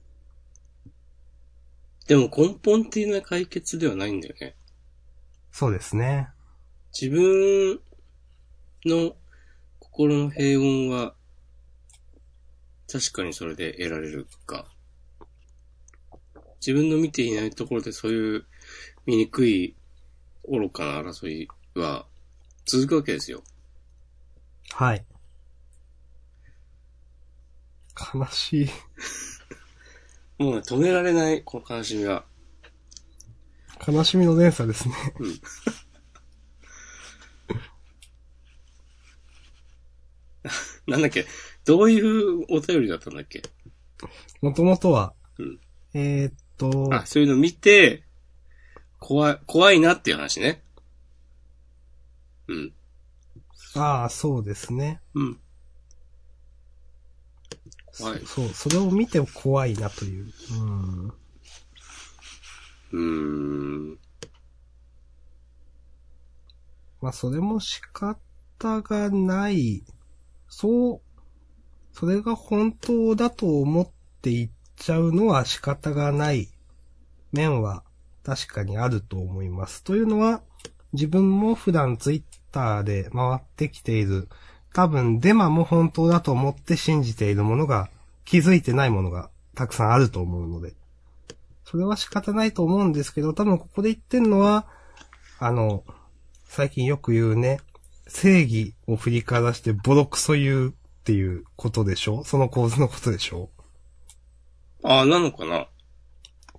[2.06, 4.56] でも根本的な解決ではないんだよね。
[5.52, 6.28] そうですね。
[6.98, 7.80] 自分
[8.84, 9.14] の
[9.78, 11.14] 心の平穏は、
[12.90, 14.66] 確かにそれで得られるか。
[16.60, 18.46] 自分の見ていないところでそういう
[19.06, 19.76] 醜い
[20.48, 22.06] 愚かな争いは
[22.66, 23.42] 続くわけですよ。
[24.70, 25.04] はい。
[28.14, 28.68] 悲しい。
[30.38, 32.24] もうね、止められない、この悲しみは。
[33.86, 34.94] 悲しみの連鎖ですね。
[40.86, 41.26] なんだっけ？
[41.64, 43.42] どういうお便りだったんだっけ？
[44.40, 45.60] もともとは、うん
[45.94, 48.02] えーっと、あ、そういうの見て、
[48.98, 50.62] 怖い、怖いなっていう話ね。
[52.48, 52.72] うん。
[53.76, 55.00] ああ、そうですね。
[55.14, 55.40] うん。
[57.98, 58.22] 怖い。
[58.26, 60.32] そう、それを見て怖いなという。
[60.50, 61.06] うん。
[61.08, 62.98] うー
[63.94, 63.98] ん。
[67.00, 69.84] まあ、それも仕方がない。
[70.48, 71.00] そう、
[71.92, 73.86] それが本当だと思っ
[74.20, 76.48] て言っちゃうのは仕方がない
[77.32, 77.82] 面は
[78.24, 79.82] 確かにあると思います。
[79.82, 80.42] というのは、
[80.92, 84.28] 自分も普段ツイッターで回ってきている、
[84.74, 87.90] 多分デマも本当だと思って信じているものが、
[88.24, 90.74] 気づいてないものがたくさんあると思うので、
[91.64, 94.66] それは仕方ないと思うんですけど、多分ここで言ってんのは、
[95.38, 95.84] あの、
[96.44, 97.60] 最近よく言うね、
[98.06, 100.72] 正義を振りかざしてボロクソ言うっ
[101.04, 102.24] ていうことでしょ？
[102.24, 103.50] その構図のことでしょ？
[104.84, 105.66] ああ、なのかな？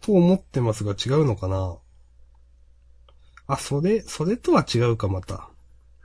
[0.01, 1.77] と思ってますが違うのかな？
[3.47, 5.49] あ、それ、それとは違うかまた。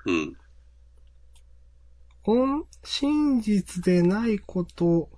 [0.06, 0.36] うん。
[2.28, 5.08] 本、真実でないこと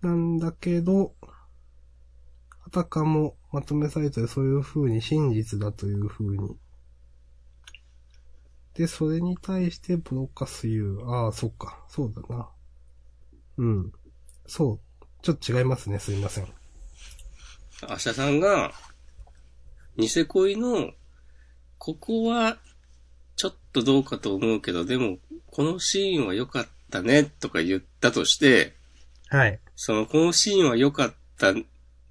[0.00, 1.12] なんだけど、
[2.64, 6.56] あたかもまとめサイトでそういう風に真実だという風に。
[8.72, 11.10] で、それに対してブロッカス言う。
[11.10, 11.84] ああ、そっか。
[11.88, 12.48] そうだな。
[13.58, 13.92] うん。
[14.46, 15.06] そう。
[15.20, 15.98] ちょっと違いますね。
[15.98, 16.46] すいません。
[17.86, 18.72] 明日さんが、
[19.98, 20.90] ニセ恋の、
[21.76, 22.56] ここは、
[23.36, 25.18] ちょっとどうかと思うけど、でも、
[25.50, 28.74] このシーンは良かったね、とか言ったとして、
[29.28, 29.60] はい。
[29.76, 31.52] その、このシーンは良かった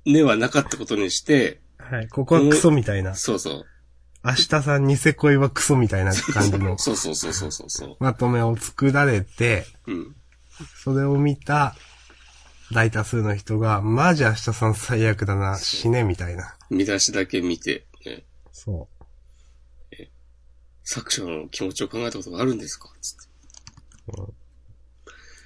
[0.05, 2.07] ねはなかったことにして、はい。
[2.09, 3.15] ここはクソみたいな。
[3.15, 3.65] そうそう。
[4.23, 7.97] 明日さんニセ恋はクソみたいな感じのそ うそうそうそうそうそう。
[7.99, 10.15] まとめを作られて、うん。
[10.83, 11.75] それを見た
[12.73, 16.57] 大多数の人が、マジ明日さん最悪だな、死ね、みたいな。
[16.69, 18.89] 見出しだけ見て、ね、そ
[20.83, 22.89] 作者の気持ちを考えたことがあるんですか？
[23.01, 23.26] つって。
[24.13, 24.33] う。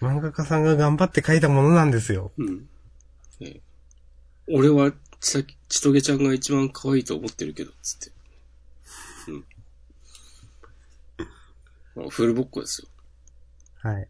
[0.06, 2.32] 漫画家さんが頑張って書いたものなんですよ。
[2.38, 2.68] うん。
[3.40, 3.62] ね、
[4.50, 8.12] 俺は、ちさ、ちとげちゃんが一番可愛いと思ってるけど、つって。
[9.32, 9.46] うん。
[11.96, 12.88] まあフルボッコですよ。
[13.82, 14.08] はい。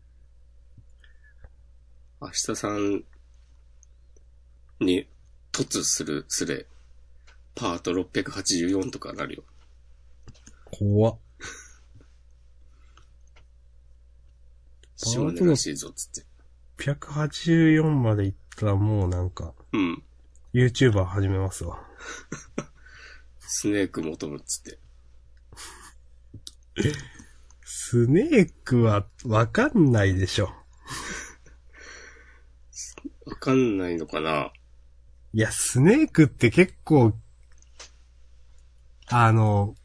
[2.22, 3.04] 明日さん
[4.80, 5.08] に
[5.52, 6.68] 突するすれ、
[7.56, 9.44] パート684とかなるよ。
[10.72, 11.18] 怖っ。
[15.04, 16.26] 下根らしいぞ、つって。
[16.84, 20.04] 184までいったらもうなんか、うん。
[20.54, 21.80] YouTuber 始めますわ。
[23.40, 24.80] スネーク求むっつって。
[27.64, 30.54] スネークはわかんないでしょ。
[33.26, 34.52] わかんないのかな？
[35.34, 37.14] いや、スネークって結構、
[39.08, 39.76] あの、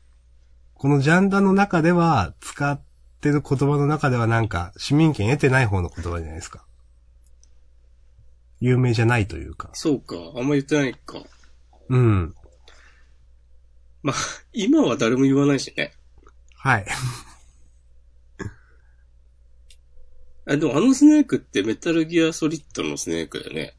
[0.74, 2.80] このジャンダの中では使っ
[3.26, 6.64] てる言葉の中ではなんか市民権得てない方の言葉じゃないですか。
[8.60, 9.70] 有名じゃないというか。
[9.74, 10.16] そうか。
[10.36, 11.22] あんま言ってないか。
[11.88, 12.34] うん。
[14.02, 14.16] まあ、
[14.52, 15.92] 今は誰も言わないしね。
[16.54, 16.86] はい。
[20.48, 23.76] あ、でもあのスネークってメタルギアソリッドのスネークだよね。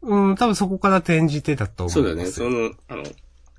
[0.00, 2.26] うん、多分そこから転じてだと思そうだよね。
[2.26, 3.04] その、あの、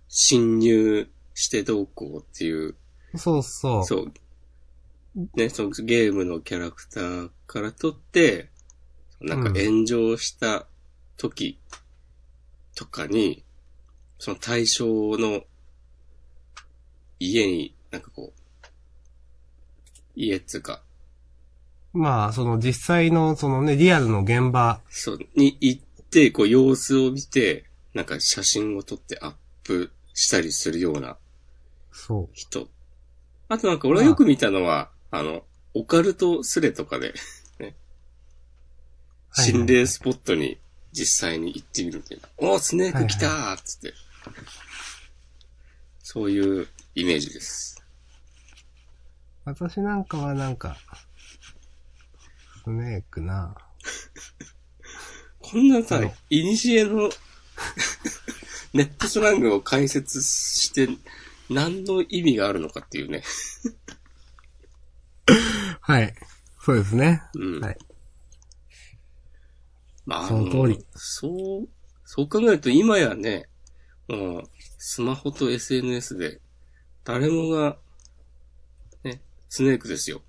[0.08, 2.76] 侵入してどうこうっていう、
[3.16, 3.86] そうそう。
[3.86, 4.14] そう。
[5.36, 8.50] ね、そのゲームのキャラクターから取って、
[9.22, 10.66] なんか炎上した
[11.18, 11.60] 時
[12.76, 13.44] とかに、
[14.18, 15.42] その対象の
[17.20, 18.40] 家に、なんかこう、
[20.16, 20.82] 家っつうか、
[21.92, 31.18] まあ、その実際の、そのね、リアルの現場、そう、に行って、こう様子を見て、なんか写真を撮ってアップしたりするような
[31.92, 32.70] そ人。
[33.50, 35.42] あとなんか俺がよく見たのは、あの、
[35.74, 37.14] オカルトスレとかで、
[37.60, 37.76] ね、
[39.30, 40.60] はい心霊スポットに
[40.92, 42.30] 実際に行ってみるみたいな。
[42.38, 43.94] おー、スネーク来たーっつって。
[46.04, 47.84] そういうイメージです。
[49.46, 49.50] う。
[49.50, 50.78] 私なんかはなんか、
[52.64, 53.56] スネークな。
[55.42, 57.10] こんなさ、はいいにしえの
[58.74, 60.88] ネットスラングを解説して
[61.50, 63.24] 何の意味があるのかっていうね。
[65.82, 66.14] はい。
[66.60, 67.24] そうですね。
[67.34, 67.62] うん。
[67.62, 67.78] はい。
[70.06, 71.70] まあ、その通りそう、
[72.04, 73.50] そう考えると今やね、
[74.08, 74.44] もう、
[74.78, 76.42] スマホと SNS で、
[77.04, 77.78] 誰もが、
[79.04, 80.22] ね、スネークですよ。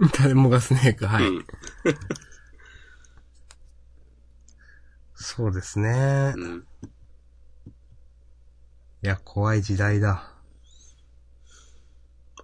[0.18, 1.26] 誰もがスネーク、はい。
[1.26, 1.46] うん。
[5.14, 6.32] そうですね。
[6.36, 6.66] うん。
[9.00, 10.32] いや、怖い時代だ。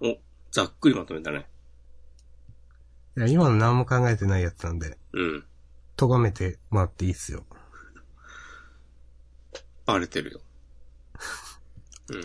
[0.01, 0.17] お、
[0.51, 1.47] ざっくりまとめたね。
[3.17, 5.45] いや、今の何も考えてないやつなんで、うん。
[5.97, 7.45] 咎めてもらっていいっすよ。
[9.85, 10.41] バレてるよ。
[12.09, 12.21] うん。
[12.21, 12.23] い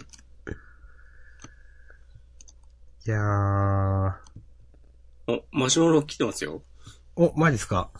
[3.04, 4.14] やー。
[5.26, 6.62] お、マシュマロ来てますよ。
[7.16, 7.90] お、マジっすか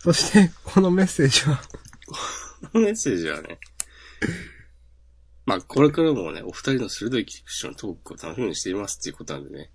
[0.00, 1.56] そして、このメッセージは、
[2.72, 3.58] このメッセージはね、
[5.44, 9.70] まあ、これからもね、お二人の鋭いキクショントークを楽しみにしていますっていうことなんでね、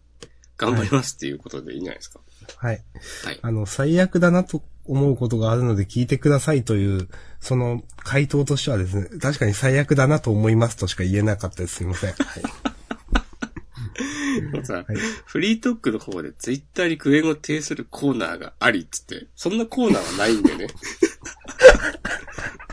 [0.57, 2.19] 頑張りますっていうことでいいんじゃないですか。
[2.55, 2.83] はい。
[3.23, 3.39] はい。
[3.41, 11.75] あの、最悪だなと思うことがあるので聞いてくださいという、その回答としてはですね、確かに最悪だなと思いますとしか言えなかったです。
[11.75, 12.13] すいません。
[12.13, 12.77] はい。
[14.41, 14.85] で もさ、はい
[15.25, 20.67] フリートークの方でツイッターにクレームを呈するコーナーがありっつって、そんなコーナーはないんでね。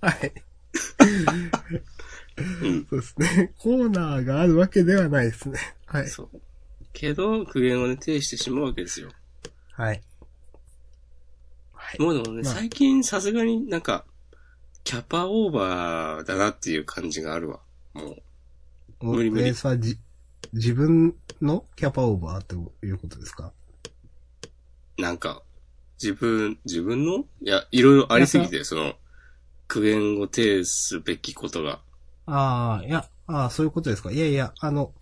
[0.00, 0.32] はい。
[2.62, 2.86] うん。
[2.90, 3.54] そうですね。
[3.58, 5.58] コーナーがあるわけではないですね。
[5.86, 6.08] はい。
[6.08, 6.40] そう。
[6.92, 9.10] けど、苦言をね、呈してしまうわけですよ。
[9.72, 10.02] はい。
[11.72, 12.02] はい。
[12.02, 14.04] もうでもね、まあ最近さすがになんか、
[14.84, 17.60] キャパオーバーだなっていう感じがあるわ。
[17.94, 18.22] もう。
[19.00, 19.98] 無理無理えーそれはじ、
[20.52, 23.52] 自分のキャパオーバーということですか？
[24.96, 25.42] なんか、
[26.00, 27.24] 自分、自分の？
[27.42, 28.94] いや、いろいろありすぎて、その、
[29.68, 31.80] 苦言を呈すべきことが。
[32.26, 34.10] ああ、いや、ああ、そういうことですか。
[34.10, 34.92] いやいや、あの、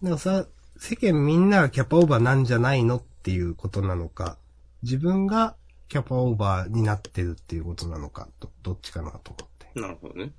[0.00, 0.46] なんかさ、
[0.76, 4.38] 世間みんながキャパオーバーなんじゃないのっていうことなのか、
[4.82, 5.56] 自分が
[5.88, 9.80] キャパオーバーになってるっていうことなのか、ど、どっちかなと思って。
[9.80, 10.32] なるほどね。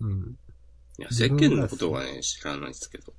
[0.00, 0.36] うん。
[0.98, 3.12] いや、世間のことはね、知らないですけど。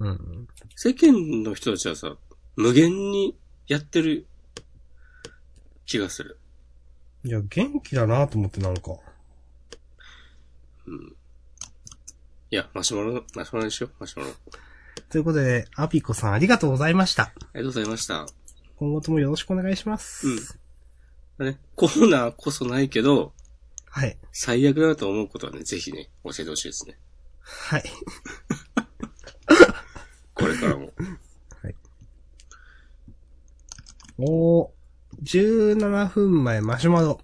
[0.00, 0.48] うん。
[0.76, 2.16] 世間の人たちはさ、
[2.56, 4.26] 無限にやってる
[5.86, 6.38] 気がする。
[7.24, 8.98] いや、元気だなと思ってなんか。
[10.88, 11.16] うん。
[12.50, 14.32] いや、マシュマロ、マシュマロにしよう、マシュマロ。
[15.10, 17.24] ということで、アピコさんありがとうございました。
[17.24, 18.26] ありがとうございました。
[18.76, 20.58] 今後ともよろしくお願いします。
[21.38, 21.46] うん。
[21.46, 23.32] ね、コーナーこそないけど、
[23.90, 24.16] はい。
[24.32, 26.98] 最悪だと思うことはね、ぜひね、教えてほしいですね。
[27.40, 27.84] はい。
[30.34, 30.92] これからも。
[34.20, 34.68] おー、
[35.22, 37.20] 17分前マシュマロ。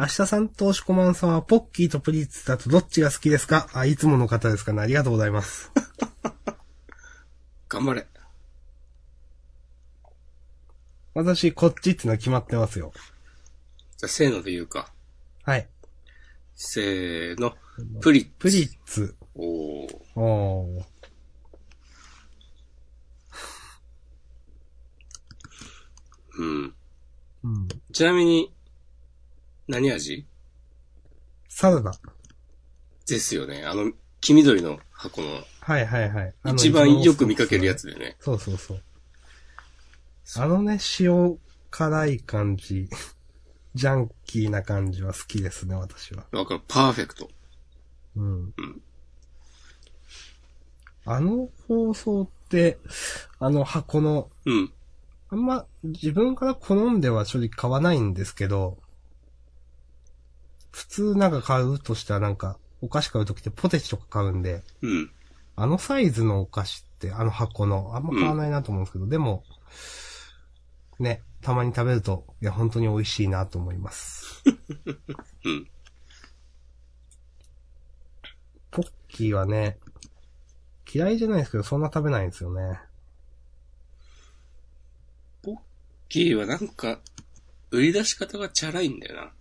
[0.00, 3.68] 明日さんと押しこまんさんはポッキーとプリッツだとどっちが好きですか？
[3.74, 4.80] あ、いつもの方ですかね。
[4.80, 5.70] ありがとうございます。
[7.68, 8.06] 頑張れ。
[11.12, 12.94] 私、こっちってのは決まってますよ。
[13.98, 14.90] じゃあ、せーので言うか。
[15.42, 15.68] はい。
[16.54, 17.54] せーの。
[18.00, 18.30] プリッツ。
[18.38, 19.14] プリッツ。
[19.34, 19.98] おー。
[20.14, 20.84] おー。
[26.38, 26.74] うん。
[27.44, 27.68] うん。
[27.92, 28.54] ちなみに、
[29.70, 30.26] 何味？
[31.48, 31.92] サラダ。
[33.06, 33.64] ですよね。
[33.64, 35.28] あの、黄緑の箱の、
[35.60, 36.34] はいはいはい。
[36.42, 37.76] あの一番よく見かけるや。
[37.76, 38.16] つでね。
[38.18, 38.82] そうそうそう。
[40.38, 41.38] あのね、塩
[41.70, 42.88] 辛い感じ、
[43.76, 46.26] ジャンキーな感じは好きですね、私は。
[46.32, 46.60] わかる。
[46.66, 47.30] パーフェクト。
[48.16, 48.42] うん。
[48.46, 48.54] ん
[51.04, 52.78] あの放送って、
[53.38, 54.72] あの箱の、うん。
[55.28, 58.78] あんま自分から好んでは正直買わないんですけど、
[60.70, 65.10] 普通なんか買うとしたらなんか、お菓子買うときってポテチとか買うんで、うん。
[65.56, 69.44] あのサイズのお菓子って、あの箱の、あんま買わないなと思うんですけど、でも、
[70.98, 74.42] ね、たまに食べると、いや、本当に美味しいなと思います。
[75.44, 75.68] うん。
[78.70, 79.78] ポッキーはね、
[80.92, 82.80] 嫌いじゃないですけど、そんな食べないんですよね。
[86.10, 86.98] キーはなんか、
[87.70, 89.32] 売り出し方がチャラいんだよな。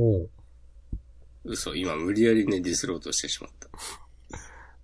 [0.00, 0.30] おう。
[1.44, 3.68] 嘘、今無理やりね、ディスろうとしてしまった。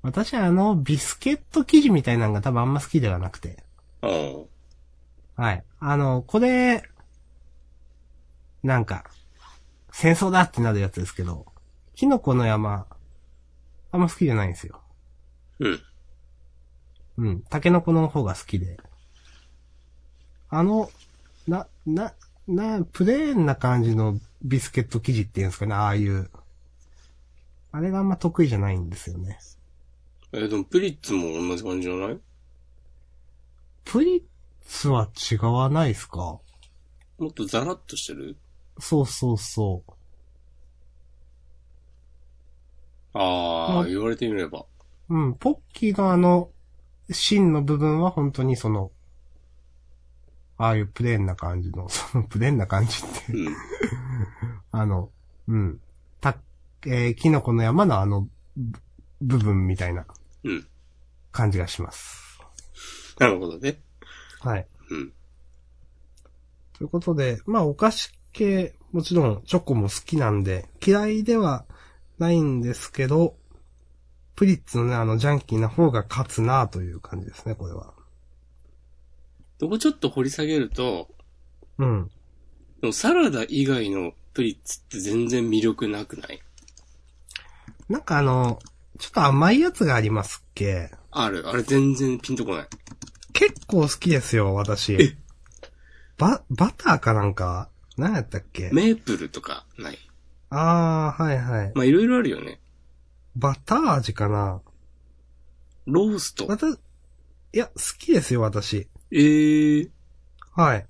[0.03, 3.64] 私はあの、ビスケット生地みたいなのが多分あんま好きではなくて。
[4.03, 4.09] あ
[5.39, 5.43] あ。
[5.43, 5.64] はい。
[5.81, 6.83] あの、これ、
[8.62, 9.05] なんか、
[9.91, 11.47] 戦争だってなるやつですけど、
[11.95, 12.87] キノコの山、
[13.93, 14.83] あんま好きじゃないんですよ。
[15.61, 15.81] うん。
[17.17, 17.43] うん。
[17.43, 18.77] タケノコの方が好きで。
[20.51, 20.91] あの、
[21.49, 22.12] な、な、
[22.47, 26.30] な、プレーンな感じのビスケット生地っていうんですかね、ああいう。
[27.72, 29.38] あれがあんま得意じゃないんですよね。
[30.32, 32.18] えーでもプリッツも同じ感じじゃない？
[33.84, 34.22] プリッ
[34.66, 36.38] ツは違わないですか？
[37.18, 38.36] もっとザラッとしてる？
[38.78, 39.92] そうそうそう。
[43.14, 44.66] ああ、うん言われてみれば。
[45.09, 46.51] うん、ポッキーのあの、
[47.11, 48.90] 芯の部分は本当にその、
[50.59, 53.57] ああいうプレーンな感じの、そのプレーンな感じって、うん。
[54.79, 55.11] あの、
[55.49, 55.81] うん、
[56.20, 56.37] た、
[56.87, 58.79] えー、キノコの山のあの、ぶ
[59.22, 60.07] 部分みたいな
[60.45, 60.66] うん。
[61.33, 62.39] 感じがします。
[63.18, 63.81] なるほどね。
[64.41, 64.66] はい。
[64.91, 65.12] うん。
[66.74, 71.64] ということで、まあお菓子系、もちろんチョコも好きなんで、嫌いでは
[72.18, 73.35] ないんですけど、
[74.35, 77.95] プリッツのね、あのジャンキーな方が勝つなという感じですね、これは。
[79.59, 81.09] ここちょっと掘り下げると、
[81.79, 82.11] うん。
[82.93, 86.41] サラダ以外のプリッツって全然魅力なくない？
[87.89, 88.59] なんかあの、
[88.99, 91.49] ちょっと甘いやつがありますっけある。
[91.49, 92.66] あれ全然ピンとこない。
[93.32, 95.16] 結構好きですよ、私え？
[96.18, 97.68] バ、バターかなんか？
[97.97, 98.70] 何やったっけ？
[98.72, 99.99] メープルとかない？
[100.51, 101.72] あー、はいはい。
[101.74, 102.61] まあ、いろいろあるよね。
[103.34, 104.61] バター味かな
[105.87, 106.47] ロースト。
[106.49, 106.78] また、い
[107.53, 108.89] や、好きですよ、私。
[109.11, 109.91] えー。
[110.55, 110.87] はい。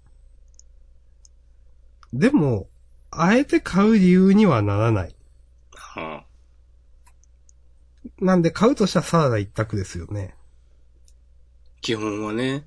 [2.18, 2.68] でも、
[3.10, 5.14] あえて買う理由にはならない。
[5.74, 6.26] はあ。
[8.18, 10.34] なんで買うとしたらサラダ一択ですよね。
[11.80, 12.66] 基本はね。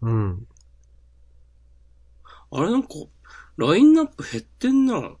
[0.00, 0.46] うん。
[2.50, 2.88] あれなんか、
[3.56, 5.16] ラインナップ減ってんな。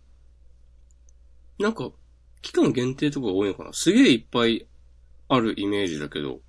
[1.58, 1.90] なんか、
[2.40, 4.66] 期間限定とかが多いのかなすげえいっぱい
[5.28, 6.40] あるイメージだけど、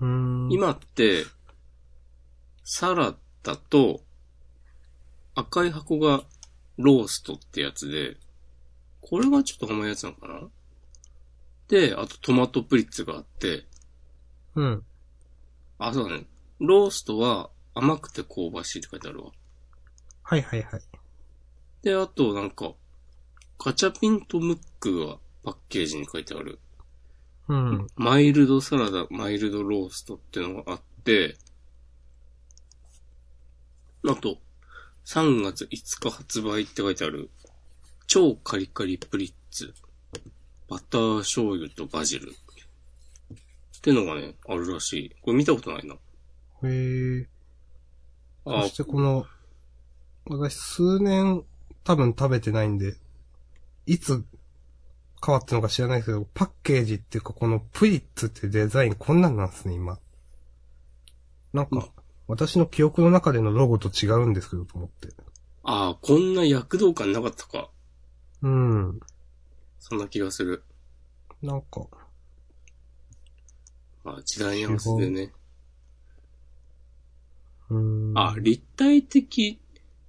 [0.00, 0.06] うー
[0.48, 0.52] ん。
[0.52, 1.24] 今って、
[2.64, 4.00] サラダと、
[5.34, 6.22] 赤い箱が
[6.76, 8.16] ローストってやつで、
[9.00, 10.48] これがちょっと甘いやつなのかな？
[11.68, 13.66] で、あとトマトプリッツがあって、
[14.54, 14.84] うん。
[15.78, 16.26] あ、そうだね。
[16.58, 19.30] ローストは甘くて香ばしいって書いてあるわ。
[20.22, 20.80] はいはいはい。
[21.82, 22.74] で、あとなんか、
[23.58, 26.58] ガチャピンとムックがパッケージに書いてある。
[27.48, 27.86] うん。
[27.96, 31.36] マイルドサラダ、マイルドローストってのがあって、
[34.08, 34.38] あと、
[35.06, 37.30] 3月5日発売って書いてある、
[38.06, 39.74] 超カリカリプリッツ、
[40.68, 42.30] バター醤油とバジル。
[42.30, 45.16] ってのがね、あるらしい。
[45.22, 45.94] これ見たことないな。
[45.94, 45.98] へ
[46.64, 47.28] え。
[48.44, 49.26] あそしてこの、
[50.26, 51.44] 私数年
[51.82, 52.94] 多分食べてないんで、
[53.86, 54.24] いつ
[55.24, 59.98] 変わったのか知らないですけど、パッケージっていうかこのプリッツってデザインこんなんなんですね、今。
[61.52, 61.88] なんか、
[62.30, 65.08] 私の記憶の中でのロゴと違うんですけど、と思って。
[65.64, 67.70] あ、こんな躍動感なかったか。
[68.42, 69.00] うん。
[69.80, 70.62] そんな気がする。
[71.42, 71.88] なんか、
[74.04, 75.32] まあ、時代に合わせてね。
[77.68, 78.12] うん。
[78.16, 79.60] あ、立体的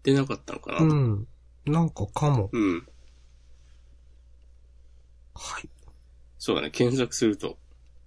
[0.04, 0.80] でなかったのかな。
[0.82, 1.28] うん。
[1.66, 2.52] なんかかも。
[2.54, 2.88] うん。
[5.34, 5.70] はい。
[6.38, 7.58] そうだね、検索すると、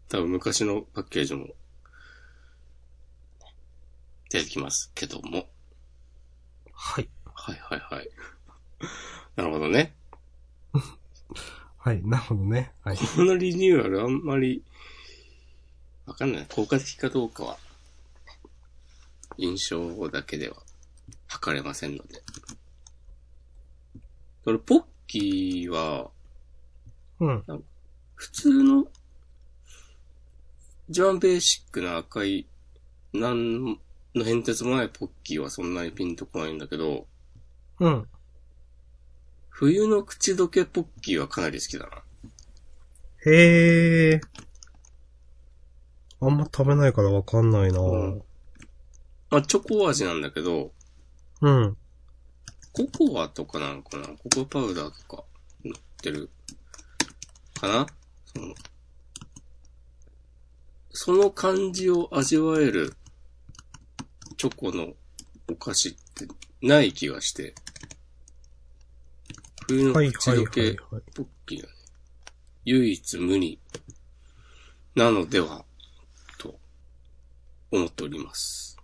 [0.08, 1.48] 多分昔のパッケージも、
[4.34, 5.46] 出てきますけども。
[6.72, 7.08] はい。
[7.24, 8.08] はいはいはい。
[9.36, 9.94] なるほどね。
[11.78, 12.72] はい、なるほどね。
[12.82, 12.96] はい。
[12.96, 14.64] このリニューアルあんまり、
[16.06, 16.46] わかんない。
[16.52, 17.58] 効果的かどうかは、
[19.36, 20.56] 印象だけでは
[21.28, 22.20] 測れませんので。
[24.44, 26.10] これ、ポッキーは、
[27.20, 27.44] うん。
[28.16, 28.88] 普通の、
[30.88, 32.48] 一番ベーシックな赤い、
[33.12, 33.78] なん
[34.14, 37.06] の変哲もないポッキーはそんなにピンとこないんだけど、
[37.80, 38.06] うん。
[39.48, 42.02] 冬の口どけポッキーはかなり好きだな。
[43.26, 44.20] へえ。
[46.20, 48.22] あんま食べないからわかんないなうん
[49.30, 50.72] まあ、チョコ味なんだけど、
[51.40, 51.76] うん。
[52.72, 54.06] ココアとかなのかな？
[54.08, 55.24] ココアパウダーとか
[55.64, 56.30] 乗ってる
[57.60, 57.86] かな？
[58.26, 58.54] その、
[60.90, 62.94] その感じを味わえる
[64.36, 64.94] チョコの
[65.50, 66.26] お菓子って
[66.62, 67.54] ない気がして、
[69.66, 70.76] 冬の口どけ。
[71.14, 71.74] ポッキーがね、
[72.64, 73.58] 唯一無二
[74.94, 75.64] なのでは、
[76.38, 76.58] と
[77.70, 78.78] 思っております。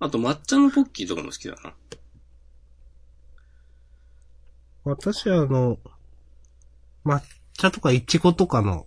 [0.00, 1.74] あと抹茶のポッキーとかも好きだな。
[4.84, 5.78] 私はあの、
[7.04, 7.20] 抹
[7.54, 8.86] 茶とかイチゴとかの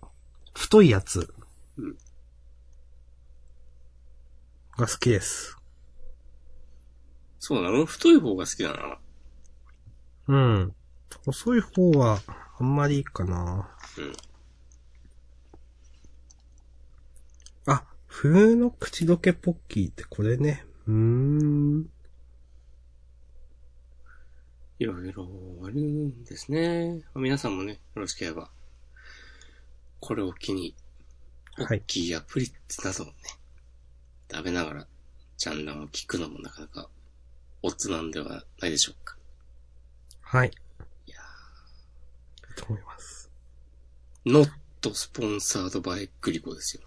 [0.53, 1.33] 太いやつ
[1.77, 1.97] うん
[4.77, 5.57] が好きです。
[7.39, 7.85] そうなの？
[7.85, 8.97] 太い方が好きだな。
[10.27, 10.75] うん。
[11.25, 12.19] 細い方は
[12.59, 13.69] あんまりいいかな。
[13.97, 14.13] うん。
[17.73, 20.65] あ、冬の口どけポッキーってこれね。
[20.87, 21.89] うーん。
[24.79, 25.27] いろいろ
[25.63, 27.03] あるんですね。
[27.13, 28.49] 皆さんもね、よろしければ、
[29.99, 30.75] これを機に、
[31.55, 33.13] ポはいッキーやプリッツなどをね、
[34.31, 34.87] 食べながら、
[35.37, 36.89] ジャンダンを聞くのもなかなか、
[37.61, 39.17] オツなんではないでしょうか。
[40.21, 40.51] はい。
[41.05, 41.17] いや
[42.55, 43.29] と思います。
[44.25, 44.49] ー、not
[44.81, 46.83] sponsored by グリコですよ。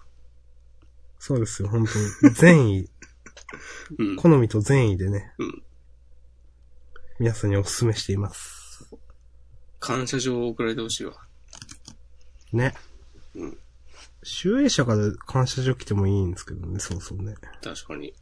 [1.18, 2.34] そうですよ、本当に。
[2.34, 2.90] 善意、
[3.98, 4.16] うん。
[4.16, 5.62] 好みと善意でね、うん。
[7.18, 8.90] 皆さんにお勧めしています。
[9.78, 11.14] 感謝状を送られてほしいわ。
[12.52, 12.74] ね。
[13.34, 13.58] うん。
[14.24, 17.34] 集英社から感謝状来てもいいんですけどね、そうそうね。
[17.62, 18.14] 確かに。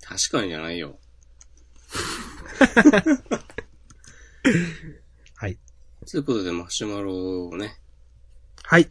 [0.00, 0.98] 確かにじゃないよ。
[5.36, 5.58] はい。
[6.10, 7.78] ということで、マシュマロをね、
[8.64, 8.88] はい。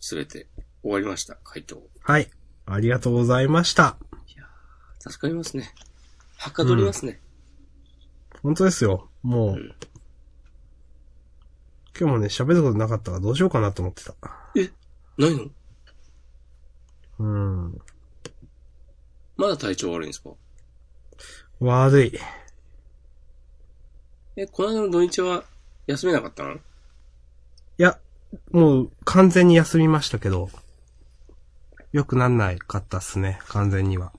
[0.00, 0.48] すべて
[0.82, 1.86] 終わりました、回答。
[2.00, 2.30] はい。
[2.64, 3.98] ありがとうございました。
[4.98, 5.74] 助かりますね。
[6.36, 7.20] はかどりますね。
[8.42, 9.09] 本当ですよ。
[9.22, 9.74] もう、うん
[11.98, 14.14] 今日もね、喋ることなかったからどうしようかなと思ってた。
[15.18, 15.50] ないの
[17.18, 17.78] うん。
[19.36, 20.30] まだ体調悪いんですか？
[21.58, 22.18] 悪い。
[24.36, 25.44] え、この間の土日は
[25.88, 26.54] 休めなかったの？
[26.54, 26.58] い
[27.76, 27.98] や、
[28.50, 30.48] もう完全に休みましたけど、
[31.92, 34.14] 良くなんないかったっすね、完全には。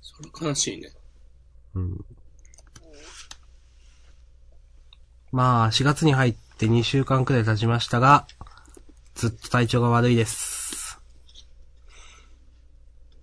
[0.00, 0.90] それ悲しいね。
[1.74, 2.04] うん。
[5.36, 8.26] まあ、4月に入って2週間くらい経ちましたが、
[9.14, 10.98] ずっと体調が悪いです。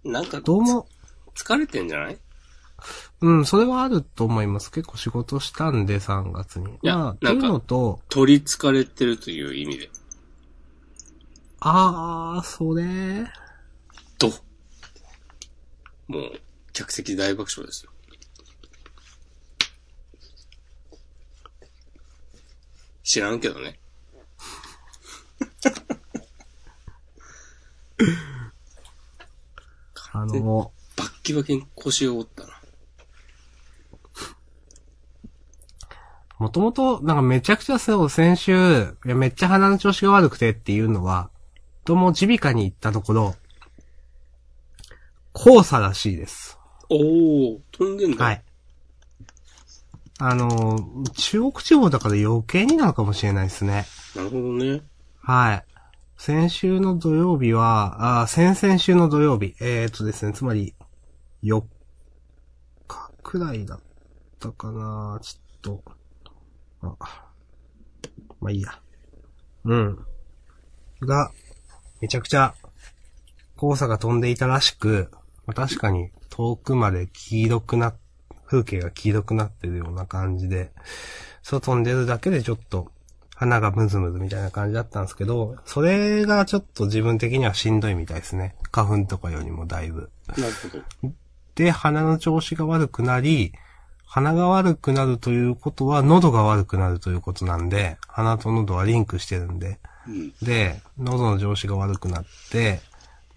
[0.04, 0.88] なんか、どうも、
[1.34, 2.20] 疲れてんじゃない？
[3.22, 4.70] うん、それはあると思います。
[4.70, 6.74] 結構仕事したんで、3月に。
[6.74, 9.90] いやまあ、とないかうんのと、取り憑かれてるという意味で。
[11.62, 13.26] あー、それ、
[14.20, 14.28] と。
[16.08, 16.32] もう、
[16.74, 17.92] 客席大爆笑ですよ。
[23.04, 23.80] 知らんけどね。
[30.14, 32.54] あの、バッキバキに腰を折ったな。
[36.40, 41.30] もともと、なんかめちゃくちゃそう、先週、いや、めっちゃ鼻の調子が悪くてっていうのは、
[41.86, 43.36] どうも耳鼻科に行ったところ、
[45.34, 46.60] 黄砂らしいです。
[46.90, 48.24] おー、飛んでんだ。
[48.24, 48.44] はい。
[50.20, 53.86] あの、中国地方だから余計になのかもしれないですね。
[54.16, 54.82] なるほどね。
[55.22, 55.66] はい。
[56.18, 60.76] 先週の土曜日は、あ先々週の土曜日、えー、っとですね、つまり、
[61.44, 61.64] 4
[62.88, 63.80] 日くらいだっ
[64.40, 65.84] たかなちょっと、
[66.82, 66.96] あ、
[68.40, 68.80] まあいいや。
[69.66, 70.06] うん。
[71.02, 71.32] が、
[72.02, 72.54] めちゃくちゃ、
[73.60, 75.10] 黄砂が飛んでいたらしく、
[75.46, 77.96] まあ、確かに遠くまで黄色くなっ、
[78.54, 80.72] 風景が黄色くなってるような感じで、
[81.42, 82.92] 外に出るだけでちょっと
[83.36, 88.56] 鼻がムズムズみたいな感じだったんですけど、それがちょっと自分的にはしんどいみたいですね。
[88.72, 90.12] 花粉とかよりもだいぶ。
[90.38, 90.78] なるほ
[91.08, 91.14] ど。
[91.56, 93.54] で、鼻の調子が悪くなり、
[94.06, 100.34] 鼻が悪くなるということは喉が悪くなるということなんで、鼻と喉はリンクしてるんで、うん。
[100.44, 102.82] で、喉の調子が悪くなって、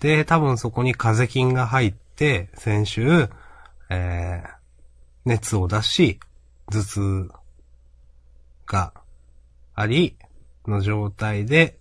[0.01, 3.31] で、多分そこに風邪菌が入って、先週、
[3.89, 4.55] えー、
[5.27, 6.20] 熱を出し、
[6.72, 7.31] 頭痛
[8.66, 8.95] が
[9.74, 10.16] あり、
[10.68, 11.79] の状態で、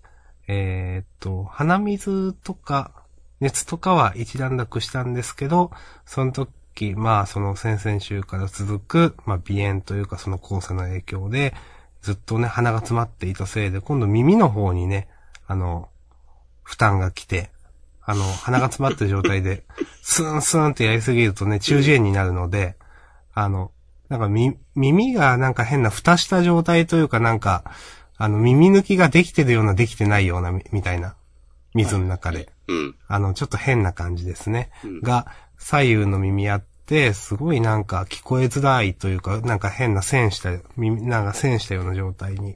[0.48, 2.92] えーっと、鼻水とか、
[3.40, 5.72] 熱とかは一段落したんですけど、
[6.06, 11.54] その時、まあその先々週から続く、まあ鼻炎というかその黄砂の影響で、
[12.02, 15.08] ずっとね、鼻が詰まっていたせいで、今度耳の方にね、
[15.48, 15.90] あの、
[16.64, 17.52] 負担が来て、
[18.04, 19.64] あの、鼻が詰まってる状態で、
[20.04, 22.76] スーンスーンってやりすぎるとね、中耳炎になるので、
[23.36, 23.72] あの、
[24.10, 27.64] なんかみ、耳がなんか変な蓋した状態というかなんか、
[28.18, 31.16] あの、耳抜きができてるような、できてないようなみ、みたいな、
[31.74, 32.50] 水の中で。
[32.68, 32.96] うん。
[33.08, 34.72] あの、ちょっと変な感じですね。
[34.84, 35.28] うんが、
[35.58, 42.56] 左右の耳あって、すごいなんか聞こえづらいというか、なんか変な線した、耳、なんか線したような状態に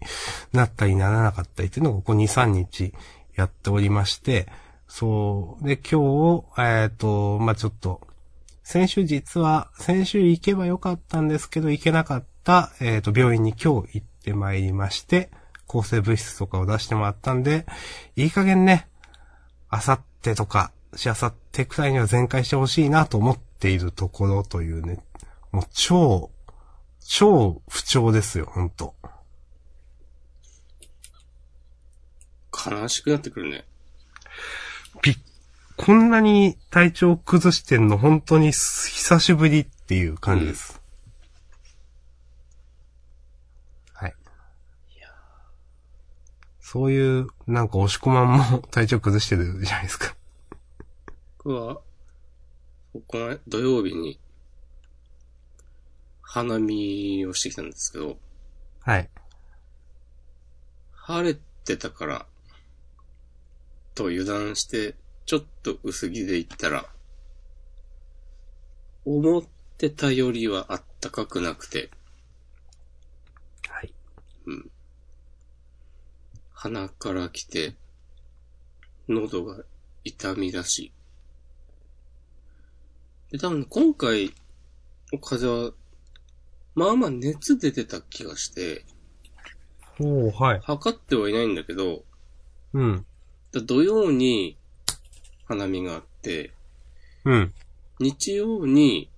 [0.54, 2.94] なったりならなかったりっていうのをここ2、3日
[3.36, 4.48] やっておりまして、
[4.88, 5.68] そう。
[5.68, 8.02] で、今日、えっ、と、まあ、ちょっと、
[8.70, 15.32] 先週実は、先週行けばよかったんですけど、行けなかった、えっ、と、病院に今日行ってまいりまして、
[15.66, 17.66] 抗生物質とかを出してもらったんで、
[18.16, 18.88] いい加減ね、
[19.70, 25.00] あさってとか、しあさってくらいには全開してほしいなと思っているところというね、
[25.52, 26.30] もう超、
[27.04, 28.94] 超不調ですよ、ほんと。
[32.54, 33.66] 悲しくなってくるね。
[35.02, 35.18] びっ、
[35.82, 40.82] こんなに体調崩してんの本当に久しぶりっていう感じです。
[43.94, 44.14] はい。
[46.60, 50.18] そういう、なんか押し込まんも体調崩してるじゃないですか。
[51.46, 51.80] 僕は、
[53.08, 54.20] この土曜日に、
[56.22, 58.18] 花見をしてきたんですけど、
[58.82, 59.10] はい。
[60.92, 62.26] 晴れてたから、
[63.96, 64.96] と油断して、
[65.30, 66.88] ちょっと薄着で行ったら、
[69.06, 69.44] 思っ
[69.78, 71.92] てたよりはあったかくなくて、
[73.68, 73.94] はい。
[74.48, 74.72] うん。
[76.52, 77.76] 鼻から来て、
[79.08, 79.64] 喉が
[80.04, 80.92] 痛みだし。
[83.30, 84.34] で、多分今回
[85.14, 85.74] の風邪は、
[86.74, 88.84] まあまあ熱出てた気がして、
[90.00, 90.60] おー、はい。
[90.62, 92.04] 測ってはいないんだけど、
[92.74, 93.06] うん。
[93.52, 94.58] だ土曜に
[95.50, 96.54] 花見があって、
[97.26, 97.54] うん。
[98.00, 99.10] 日曜に、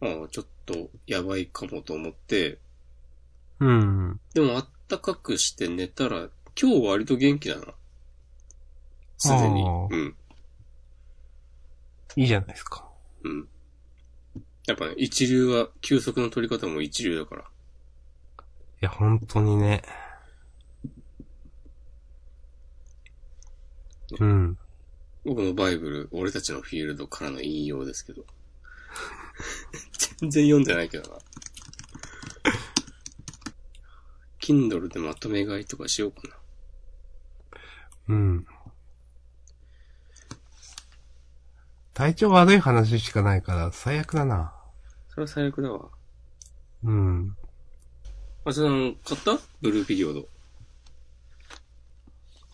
[0.00, 2.58] ああ、ちょっとやばいかもと思って、
[3.60, 4.18] うん。
[4.32, 6.30] でもあったかくして寝たら、
[6.60, 7.74] 今日割と元気だな。
[9.18, 10.16] すでにうん。
[12.16, 12.88] いいじゃないですか。
[13.24, 13.48] うん。
[14.66, 17.42] やっぱね、一流は、休息の取り方も一流だから。
[17.42, 17.44] い
[18.80, 19.82] や、本当にね。
[24.18, 24.58] うん。
[25.28, 28.24] 僕のバイブル、俺たちのフィールドからの引用ですけど。
[30.20, 31.18] 全然読んでないけどな。
[34.40, 36.34] Kindle でまとめ買いとかしようかな。
[38.08, 38.46] うん。
[41.92, 44.54] 体調悪い話しかないから最悪だな。
[45.10, 45.90] それは最悪だわ。
[46.84, 47.36] うん。
[48.46, 49.38] あ、その、買った？
[49.60, 50.26] ブルーピリオド。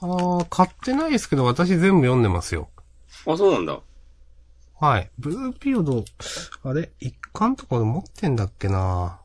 [0.05, 2.68] あー、買ってないですけど私全部読んでますよ。
[3.26, 3.80] あ、そうなんだ。
[4.78, 5.11] はい。
[5.18, 6.05] ブルーピリオド、
[6.62, 9.20] あれ一巻とかで持ってんだっけな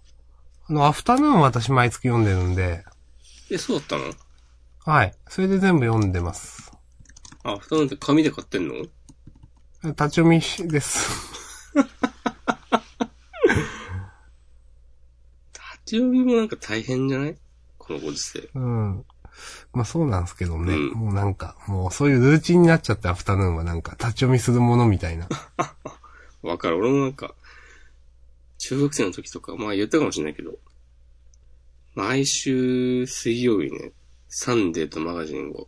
[0.69, 2.86] あの、アフタヌーン私毎月読んでるんで、
[3.51, 4.13] え、そうだったの？
[4.86, 5.13] はい。
[5.27, 6.71] それで全部読んでます。
[7.43, 8.75] あ、二人って紙で買ってんの？
[8.75, 8.89] 立
[9.82, 11.73] ち読みです。
[11.75, 11.89] 立
[15.86, 17.38] ち読みもなんか大変じゃない？
[17.77, 18.49] このご時世。
[18.53, 19.05] うん。
[19.74, 20.74] まあそうなんですけどね。
[20.74, 25.28] うんもうなんか、もうそういうルーチンになっちゃってアフタヌーンはなんか立ち読みするものみたいな。
[26.42, 26.78] わかる。
[26.78, 27.34] 俺もなんか、
[28.58, 30.58] 中学生の時とか、まあ言ったかもしれないけど、
[31.96, 33.92] 毎週水曜日ね、
[34.28, 35.68] サンデーとマガジンを、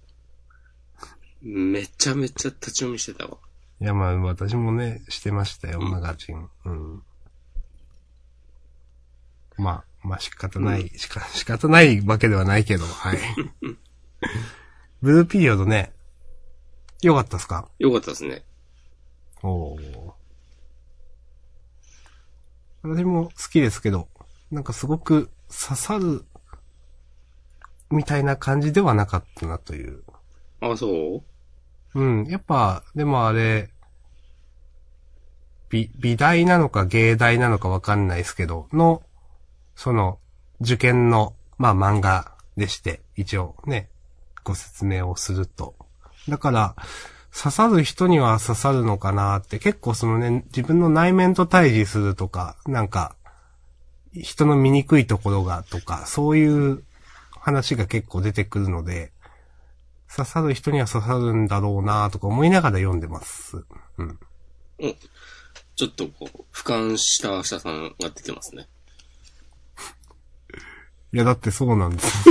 [1.41, 3.37] めちゃめちゃ立ち読みしてたわ。
[3.81, 6.49] いやまあ私もね、してましたよ、うんマガジン。
[6.65, 7.03] うん。
[9.57, 13.17] まあ、まあ仕方ない、しか、 仕方ないわけではないけど、はい。
[15.01, 15.93] ブルーピリオドね、
[17.01, 17.67] よかったっすか？
[17.79, 18.43] よかったですね。
[19.43, 20.11] おー。
[22.83, 24.07] 私も好きですけど、
[24.51, 26.25] なんかすごく刺さる、
[27.89, 30.03] みたいな感じではなかったなという。
[30.61, 31.23] あ、そ
[31.95, 31.99] う？
[31.99, 32.25] うん。
[32.25, 33.69] やっぱ、でもあれ、
[35.69, 39.03] 美、美大なのか芸大なのかわかんないですけど、の、
[39.81, 40.19] その、
[40.59, 43.89] 受験の、まあ漫画でして、一応ね、
[44.43, 45.75] ご説明をすると。
[46.29, 46.75] だから、
[47.35, 53.15] 刺さる人には刺さるのかなって、結構そのね、自分の内面と対峙するとか、なんか、
[54.13, 56.83] 人の醜いところがとか、そういう
[57.39, 59.11] 話が結構出てくるので、
[60.15, 63.65] 刺さる人には刺さるんだろうなとか思いながら読んでます。
[63.97, 64.19] うん。
[65.75, 68.67] ちょっとこう、俯瞰した明日さんが出てますね。
[71.13, 72.29] いや、だってそうなんです。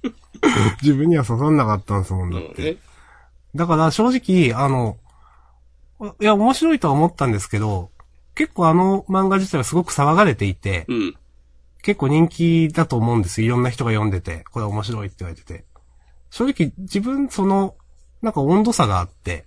[0.82, 2.78] 自分には刺さんなかったんですもん、だっうんて。
[3.54, 4.96] だから正直、あの、
[6.20, 7.90] いや、面白いとは思ったんですけど、
[8.34, 11.14] 結構あの漫画自体はすごく騒がれていて、うん。
[11.82, 13.46] 結構人気だと思うんですよ。
[13.46, 15.64] いろんな人が読んでて、これ面白いって言われてて。
[16.30, 17.74] 正直自分その、
[18.22, 19.46] なんか温度差があって、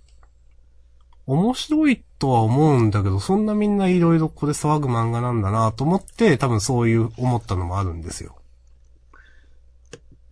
[1.26, 8.36] 面白いとは思うんだけど、そんなみんないろいろこれ騒ぐ漫画なんだなと思って、多分そういう思ったのもあるんですよ。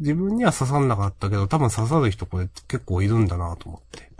[0.00, 4.10] 自分には刺さんなかったけど、多分刺さる人これ結構いるんだなと思って。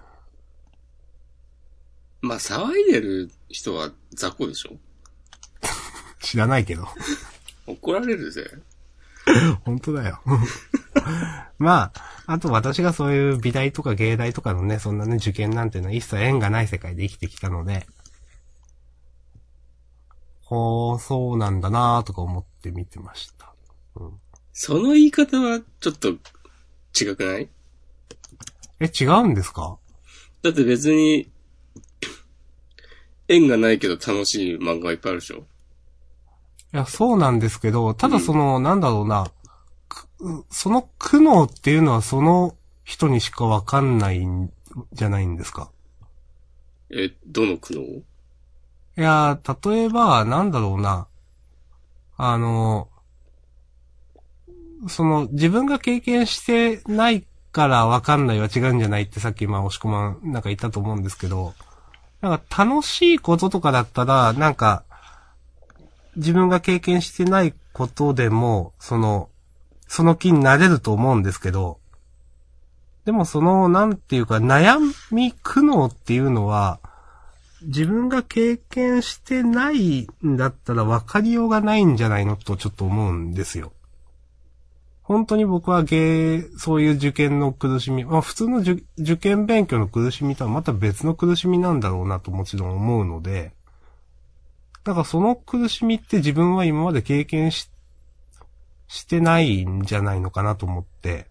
[2.21, 4.71] まあ、騒いでる人は雑魚でしょ？
[6.21, 6.87] 知らないけど。
[7.67, 8.51] 怒られるぜ。
[9.65, 10.21] 本当だよ。
[11.59, 17.87] まあ、あと私がそういう美大とか芸大とかのね、そんなね、受験なんていうのは一切縁がない世界で生きてきたので、
[20.45, 23.53] ほう、そうなんだなとか思って見てました。
[24.57, 26.11] その言い方はちょっと
[26.99, 27.49] 違くない？
[28.81, 29.79] え、違うんですか？
[30.43, 31.29] だって別に、
[33.27, 35.39] 縁がないけど楽しい漫画いっぱいあるでしょ？
[35.39, 39.27] いや、そうなんですけど、ただその、なんだろうな、
[39.89, 40.07] く
[40.51, 44.53] その苦悩っていうのはその人にしかわかんないん
[44.93, 45.73] じゃないんですか？
[46.91, 47.81] え、どの苦悩？
[47.81, 48.05] い
[49.03, 51.09] や、例えば、なんだろうな。
[52.17, 52.89] あの、
[54.89, 61.55] その、自分が経験してないからわかんないは違うんじゃないってさっきまあ、押し込まんなんか言ったと思うんですけど、
[62.21, 64.85] なんか楽しいこととかだったら、なんか、
[66.17, 69.29] 自分が経験してないことでも、その、
[69.87, 71.79] その気になれると思うんですけど、
[73.05, 74.79] でもその、なんていうか、悩
[75.11, 76.81] み、苦悩っていうのは、
[77.63, 83.73] 自分が経験してないんだったら分かりようがないんじゃないのとちょっと思うんですよ。
[85.05, 93.53] 本当に僕は芸、そういう受験の苦しみ、まあ普通の受験勉強の苦しみとはまた別の苦しみなんだろうなともちろん思うので、
[94.83, 97.71] だからその苦しみって自分は今まで経験し、
[98.89, 101.27] してないんじゃないのかなと思って、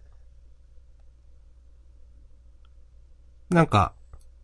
[3.50, 3.92] なんか、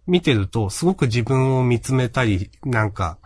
[0.07, 3.19] 見てると、すごく自分を見つめたり、なんか、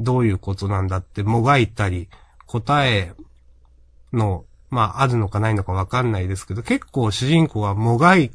[0.00, 2.08] どういうことなんだってもがいたり、
[2.46, 3.14] 答え
[4.12, 8.30] の、まあ、あるのかないのかわかんないですけど、結構主人公はもがい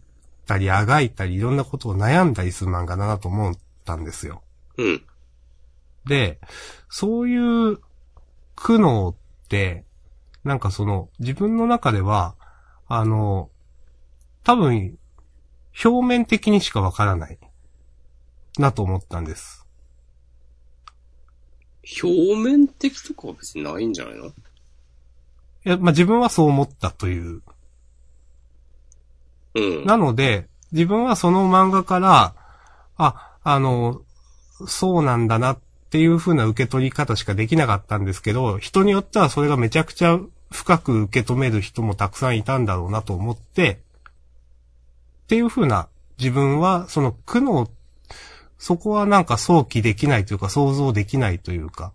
[0.45, 3.55] たり、あがいたり、いろんなことを悩んだりする漫画だなと思っ
[3.85, 4.41] たんですよ。
[4.77, 5.05] うん。
[6.05, 6.39] で、
[6.89, 7.79] そういう
[8.55, 9.15] 苦悩っ
[9.47, 9.85] て、
[10.43, 12.35] なんかその、自分の中では、
[12.87, 13.49] あの、
[14.43, 14.97] 多分、
[15.83, 17.39] 表面的にしかわからない。
[18.59, 19.65] なと思ったんです。
[22.03, 24.31] 表面的とかは別にないんじゃないの？
[25.65, 27.41] いや、まあ、自分はそう思ったという。
[29.55, 29.85] うん。
[29.85, 32.35] なので、自分はその漫画から、
[32.97, 34.01] あ、あの、
[34.67, 35.59] そうなんだなっ
[35.89, 40.19] ていう風な受け取り方しかできなかったんですけど、人によってはそれがめちゃくちゃ
[40.51, 43.79] 深く受け止める人もたくさんいたんだろうなと思って、
[45.23, 45.87] っていう風な
[46.17, 47.69] 自分は、その苦悩、
[48.57, 51.93] そこはなんか想起できないというか想像できないというか、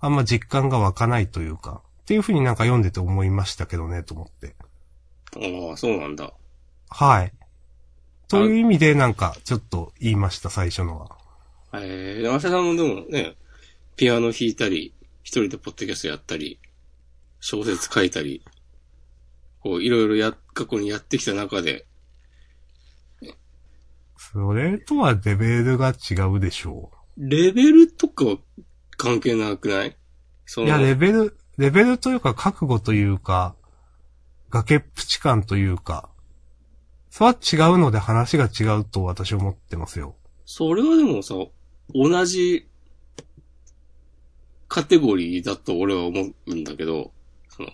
[0.00, 4.56] あんま実感が湧かないというか、っていう風になんか読んでて思いましたけどね、と思って。
[5.36, 6.32] ああ、そうなんだ。
[6.88, 7.32] はい。
[8.26, 11.16] という意味でなんかちょっと言いました、最初のは。
[11.72, 13.36] ええー、山下さんもでもね、
[13.94, 14.92] ピアノ弾いたり、
[15.22, 16.58] 一人でポッドキャストやったり、
[17.38, 18.42] 小説書いたり、
[19.60, 21.86] こう、いろいろや、過去にやってきた中で、
[24.16, 28.38] それとはレベルが違うでしょレベルとかは
[28.96, 29.96] 関係なくない？
[30.56, 33.54] いや、レベル、レベルというか覚悟というか、
[34.48, 36.08] 崖っぷち感というか、
[37.10, 40.16] それは違うので話が違うと私は思ってますよ。
[40.46, 41.34] それはでもさ、
[41.94, 42.66] 同じ
[44.68, 47.12] カテゴリーだと俺は思うんだけど、
[47.50, 47.68] その、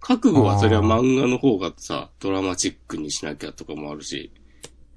[0.00, 4.32] 覚悟はそれは漫画の方がさ、ドラマチックにしなきゃとかもあるし、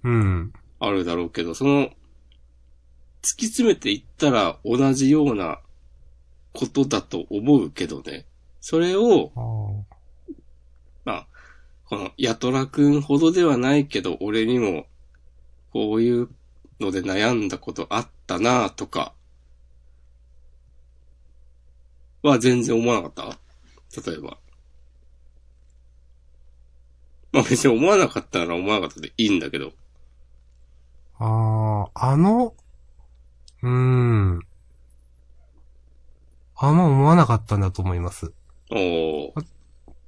[0.06, 0.54] うん。
[0.80, 1.89] あるだろうけど、その、
[3.22, 5.60] 突き詰めていったら同じような
[6.54, 8.26] ことだと思うけどね。
[8.60, 9.32] それを、
[11.06, 11.28] まあ、
[11.86, 14.86] この、ヤトラくんほどではないけど、俺にも、
[15.72, 16.30] こういう
[16.80, 19.14] ので悩んだことあったなとか、
[22.24, 23.38] は全然思わなかっ
[23.93, 24.10] た？
[24.12, 24.38] 例えば。
[27.32, 29.72] まあ別に思わなかったなら思わなかったでいいんだけど。
[31.18, 32.54] ああ、あの、
[33.64, 34.39] うーん。
[36.64, 38.32] あんま思わなかったんだと思います。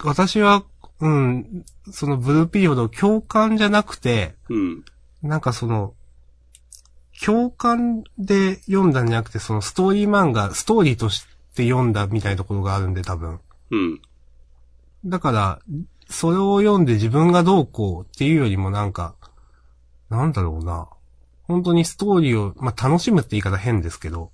[0.04, 0.64] 私は、
[1.00, 4.86] うん、そのブルーピリオド共感じゃなくて、うん。
[5.24, 5.96] なんかその、
[7.26, 11.26] 共感で読んだんじゃなくて、そのストーリー漫画、ストーリーとし
[11.56, 13.40] て読んだみたいなところがあるんで、多分。
[13.72, 14.02] うん。
[15.06, 15.60] だから、
[16.08, 19.16] それを読んで自分がどうこうっていうよりもなんか、
[20.12, 20.88] なんだろうな。
[21.46, 24.32] 本当にストーリーを、まあ、楽しむって言い方変ですけど、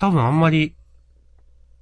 [0.00, 0.74] 多分あんまり、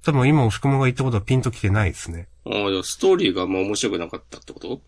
[0.03, 2.27] 多分今押し込まが言ったことはピンときてないですね。
[2.45, 4.81] ああ、じゃあストーリーがま面白くなかったってこと？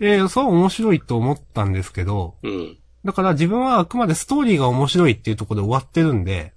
[0.00, 2.76] ええそう面白いと思ったんですけど、うん。
[3.04, 6.52] だから自分はあくまでストーリーが面白いっていうところで終わってるんで、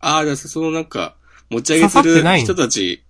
[0.00, 1.16] ああ、じゃあそのなんか、
[1.50, 3.02] 持ち上げてる人たち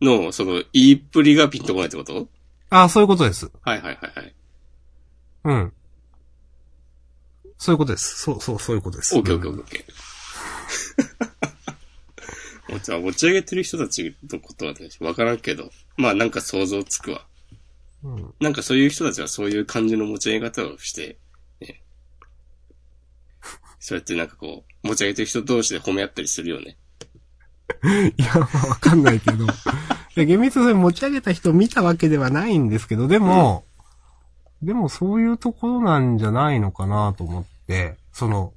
[0.00, 2.28] の、その、言いっぷりがピンとこないってこと？
[2.68, 3.50] ああ、そういうことです。
[3.62, 4.34] はいはいはいはい。
[5.44, 5.72] うん。
[7.58, 8.18] そういうことです。
[8.20, 9.16] そう、そう、そういうことです。
[9.16, 11.25] オッケーオッケーオッケー。
[12.76, 17.26] もち持ち上げてる人たちのことはね、わからんけど、まあなんか想像つくわ。
[18.04, 18.34] うん。
[18.40, 21.18] なんかそういう人たちはそういう感じの持ち上げ方をして、
[21.60, 21.82] ね。
[23.78, 26.76] そうやってなんかこう、持ち上げてる人同士で褒め合ったりするよね。
[28.16, 29.44] いや、まあわかんないけど。
[29.44, 29.48] い
[30.14, 33.64] や、厳密にそれ持ち上げた人を見たわけではないんですけど、でも、
[34.62, 38.52] でもそういうところなんじゃないのかなと思って、その、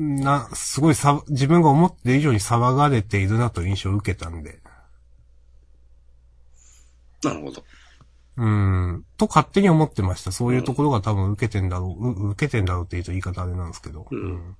[0.00, 4.60] な、すごいさ、自分が思ってる以上に騒がれているなと印象を受けたんで。
[7.22, 7.62] なるほど。
[8.38, 9.04] うん。
[9.18, 10.32] と勝手に思ってました。
[10.32, 14.06] そういうところが多分受けてんだろう、う受けてんだろうって言うと言い方あれなんですけど。
[14.10, 14.56] うん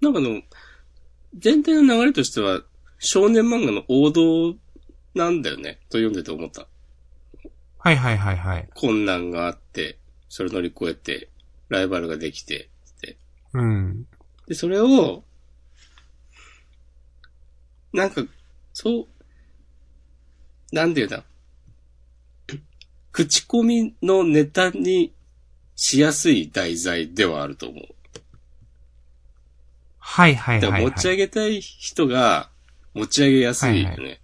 [0.00, 0.42] なんかあの、
[1.38, 2.62] 全体の流れとしては、
[2.98, 4.54] 少年漫画の王道
[5.14, 6.66] なんだよね、と読んでて思った。
[7.78, 8.68] はいはいはいはい。
[8.74, 9.98] 困難があって、
[10.28, 11.28] それ乗り越えて、
[11.68, 12.68] ライバルができて
[13.54, 14.06] うん。
[14.46, 15.24] で、それを、
[17.92, 18.22] なんか、
[18.72, 19.06] そう、
[20.74, 21.24] なんていうんだ。
[23.12, 25.14] 口コミのネタに
[25.76, 27.84] しやすい題材ではあると思う。
[29.98, 30.90] はいはいだはい、はい。
[30.90, 32.50] 持ち上げたい人が
[32.92, 34.20] 持ち上げやすいよね。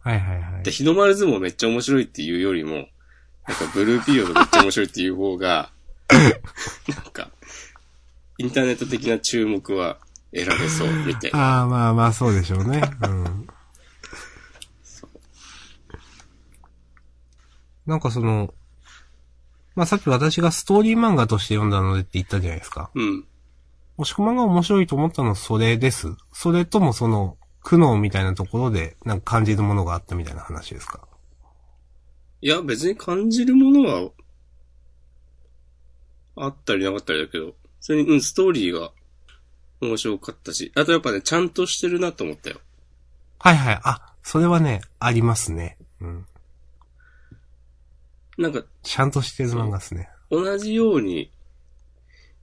[0.00, 0.70] はいはいはいで、。
[0.70, 2.88] 日の丸相撲めっちゃ面白いっていうよりも、
[3.46, 5.70] なんかブルーピリオドめっちゃ面白いっていう方が、
[6.08, 7.30] なんか、
[8.38, 9.98] インターネット的な注目は
[10.32, 11.38] 得られそう、みたいな。
[11.38, 12.82] ああ、まあまあ、そうでしょうね。
[13.02, 13.46] うん。
[17.86, 18.52] なんかその、
[19.74, 22.90] まあさっき私がストーリー漫画として読んだのでって言ったじゃないですか。
[22.94, 23.24] うん。
[23.98, 26.08] 押し込まんが面白いと思ったのはそれです。
[26.32, 31.06] それともその、苦悩みたいなところで、なんか感じるものがあったみたいな話ですか？
[32.42, 34.10] いや、別に感じるものは、
[36.36, 37.54] あったりなかったりだけど、
[37.86, 38.90] それに、うん、ストーリーが
[39.80, 42.58] 面白かったし、あとやっぱね、ちゃんとしてるなと思ったよ。
[43.38, 43.80] はいはい。
[43.84, 45.78] あ、それはね、ありますね。
[46.00, 46.26] うん。
[48.38, 50.08] なんか、ちゃんとしてる漫画ですね。
[50.32, 51.30] 同じように、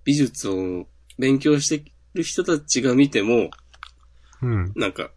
[0.06, 0.88] 美術を
[1.20, 3.50] 勉強してる人たちが見ても、
[4.42, 4.72] うん。
[4.78, 5.12] なんか、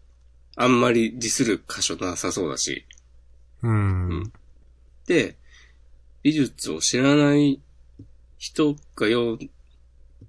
[0.56, 2.84] あんまりディスる箇所なさそうだし、
[3.62, 4.32] うん。
[5.06, 5.36] で、
[6.24, 7.60] 美術を知らない
[8.38, 9.50] 人が読ん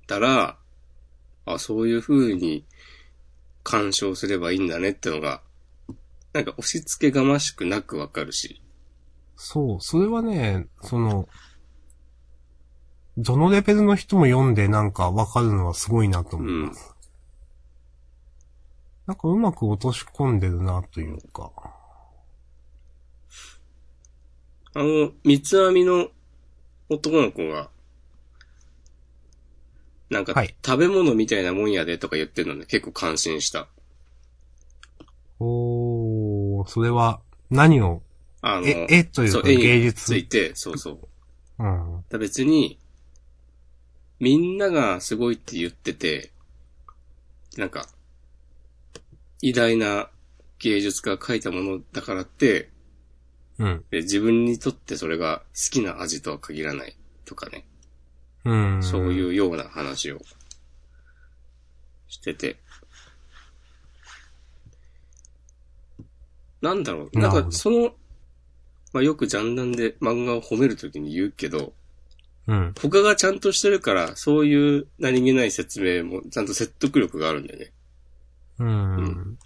[0.07, 0.57] だら、
[1.45, 2.65] あ、そういう風に
[3.63, 5.41] 鑑賞すればいいんだねってのが、
[6.33, 8.61] なんか押し付けがましくなくわかるし。
[9.35, 11.27] そう、それはね、その、
[13.17, 16.95] どのレベルの人も読んでなんかわかるのはすごいなと思います。
[19.07, 21.51] なんかうまく落とし込んでるなというか。
[24.73, 26.09] あの、三つ編みの
[26.89, 27.69] 男の子が、
[30.09, 33.67] なんか、はい食べ物みたいなもんやでとか言ってるのね、結構感心した。
[35.39, 38.01] おー、それは何を、
[38.41, 40.05] あの、え、絵というかそう絵に芸術。
[40.05, 41.63] ついて、そうそう。
[41.63, 42.03] うん。
[42.09, 42.79] だ別に、
[44.19, 46.31] みんながすごいって言ってて、
[47.57, 47.87] なんか、
[49.41, 50.09] 偉大な
[50.59, 52.69] 芸術家が書いたものだからって、
[53.59, 53.85] うん。
[53.89, 56.95] で自分にとってそれが好きな味とは限らない
[57.25, 57.65] とかね。
[58.45, 58.83] うん。
[58.83, 60.19] そういうような話を
[62.07, 62.57] してて。
[66.61, 67.19] なんだろう。
[67.19, 67.93] なんかその、
[68.93, 71.73] まあよくジャンダンで漫画を褒めるときに言うけど、
[72.47, 72.73] うん。
[72.79, 77.71] 他がちゃんとしてるから、そういう何気ない説明もちゃんと説得力があるんだよね。
[78.59, 79.37] うん。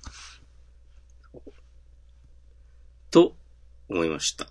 [3.09, 3.35] と、
[3.89, 4.47] 思いました。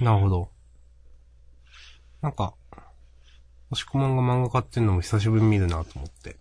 [0.00, 0.55] なるほど。
[2.22, 2.54] なんか、
[3.70, 6.36] 押し込まんが漫画買ってんのも久しぶりに見るなと思って。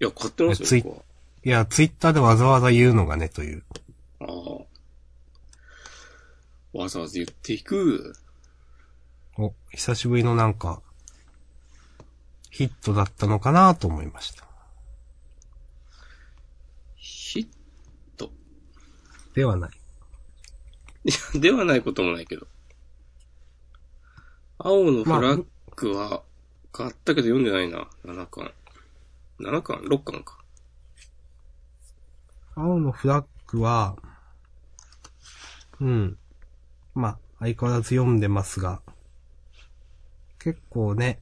[0.00, 1.04] いや、買ってますよ。
[1.44, 3.62] いや、ツイッターでわざわざ言うのがね、という。
[4.20, 4.28] ああ。
[6.78, 8.14] わざわざ言っていく。
[9.36, 10.80] お、久しぶりのなんか、
[12.50, 14.44] ヒットだったのかなと思いました。
[16.96, 17.48] ヒッ
[18.16, 18.30] ト。
[19.34, 19.70] ではない。
[21.04, 22.46] いや、ではないこともないけど。
[24.66, 25.44] 青のフラッ
[25.76, 26.22] グは、
[26.72, 27.86] 買ったけど読んでないな。
[28.02, 28.50] 7巻。
[29.38, 30.38] 7巻 ?6 巻か。
[32.54, 33.94] 青のフラッグは、
[35.80, 36.18] うん。
[36.94, 38.80] まあ、相変わらず読んでますが、
[40.38, 41.20] 結構ね、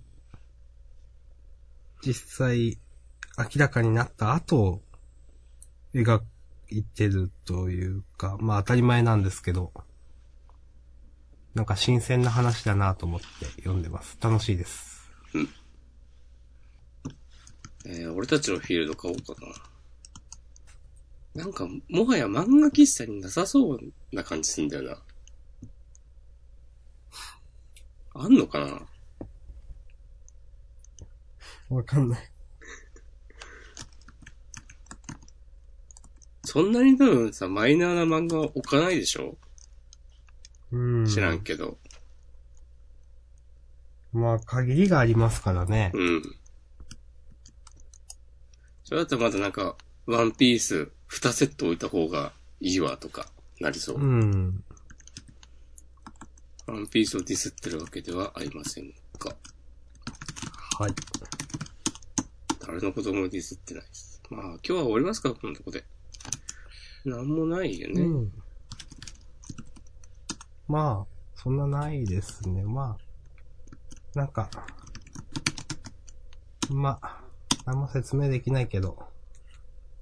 [2.01, 2.79] 実際、
[3.37, 4.83] 明らかになった後、
[5.95, 6.23] 描
[6.69, 9.73] いてるというか、まあ当たり前なんですけど、
[11.55, 13.27] なんか新鮮な話だなと思って
[13.63, 14.17] 読んでます。
[14.21, 15.11] 楽しいです。
[17.85, 19.35] えー、俺たちのフィールド買おうか
[21.35, 21.45] な。
[21.45, 23.81] なんか、もはや漫画喫茶になさそう
[24.13, 25.03] な感じすんだよな。
[28.15, 28.83] あんのかな？
[31.77, 32.31] わかんない。
[36.45, 39.39] そんなに多分さ、マイナーな漫画は置かないでしょ？
[40.73, 41.07] うん。
[41.07, 41.79] 知らんけど。
[44.13, 45.91] まあ、限りがありますからね。
[45.95, 46.23] うん。
[48.85, 53.27] それだったらまだなんか、ワンピース2セット置いた方がいいわとか、
[53.61, 53.97] なりそう。
[53.97, 54.65] うん。
[56.67, 59.35] ワンピースをディスってるわけではありませんが、
[60.79, 60.93] はい。
[62.61, 64.23] 誰のこともディスってないです。
[64.31, 65.35] まあ、今日は終わりますか？
[65.35, 65.85] このとこで。
[67.05, 68.03] なんもないよね。
[68.03, 68.33] うん。
[70.69, 72.63] まあ、そんなないですね。
[72.63, 72.97] ま
[74.15, 74.51] あ、なんか、
[76.71, 77.21] まあ、
[77.67, 78.99] 何も説明できないけど、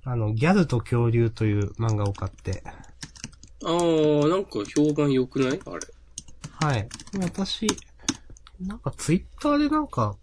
[0.05, 2.63] あの、ギャルと恐竜という漫画を買って、
[3.63, 5.61] あー、なんか評判良くない？
[5.67, 5.81] あれ。
[6.61, 6.89] はい。
[7.21, 7.67] 私、
[8.61, 10.17] なんかツイッターでなんか、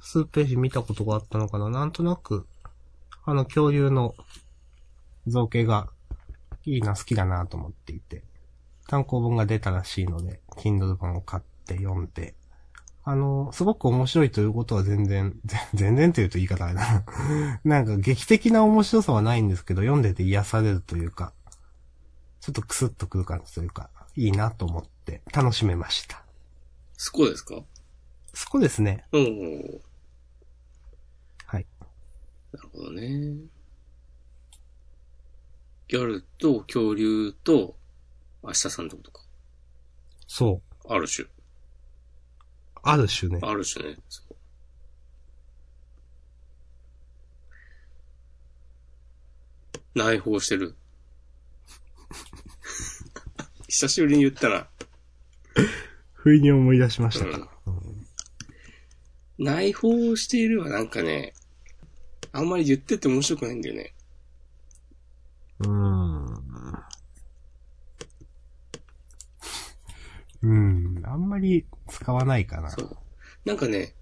[0.00, 2.46] 数ページ見たことがあったのかななんとなく、
[3.24, 4.14] あの恐竜の
[5.26, 5.88] 造形が
[6.66, 8.22] いいな、好きだなと思っていて、
[8.88, 12.34] 単行本が出たらしいので、Kindle 版を買って読んで、
[13.06, 17.60] あの、すごく面白いということは全然、ぜ 全然というと言い方あれだな。
[17.64, 21.32] なんか劇的な面白さはないんですけど、読んでて癒されるというか、
[22.40, 26.24] ちょっとクスッとくる感じというか、いいなと思って楽しめました。
[26.96, 27.62] スコですか？
[28.32, 29.04] そこですね。
[29.12, 29.80] うん。
[31.46, 31.66] はい。
[32.52, 33.36] なるほどね。
[35.88, 37.76] ギャルと恐竜と
[38.44, 39.22] 明日さんってことか。
[40.26, 40.92] そう。
[40.92, 41.26] ある種。
[42.82, 43.38] ある種ね。
[43.42, 43.96] ある種ね。
[44.08, 44.34] そう
[49.94, 50.74] 内包してる。
[53.68, 54.68] 久しぶりに言ったな。
[56.12, 57.48] 不意に思い出しましたから。
[59.38, 61.32] 内包しているはなんかね、
[62.32, 63.94] あんまり言ってて面白くないんだよね。
[65.60, 66.03] うーん。
[70.44, 71.02] うん。
[71.04, 72.70] あんまり使わないかな。
[72.70, 72.96] そう。
[73.44, 73.94] なんかね、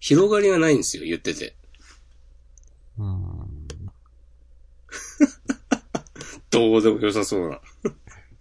[0.00, 1.56] 広がりがないんですよ、言ってて。
[2.98, 3.68] うん。
[6.50, 7.60] どうでも良さそうな。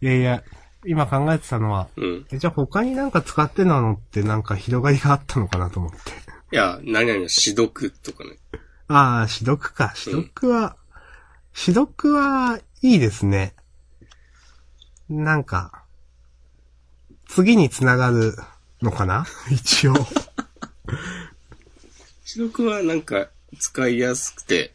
[0.02, 0.44] いやいや、
[0.86, 2.28] 今考えてたのは、うん。
[2.32, 5.98] えじゃあ他になんか使ってなのってなんか広がりがあったのかなと思って。
[6.52, 8.38] いや、何々の指読とかね。
[8.88, 9.94] ああ、指読か。
[10.06, 10.76] 指読は、
[11.56, 13.56] 指読はいいですね。
[15.10, 15.83] なんか、
[17.34, 18.36] 次につながる
[18.84, 19.26] のかな？
[19.50, 19.96] 一応。
[22.36, 23.30] 指読はなんか
[23.60, 24.72] 使いやすくて、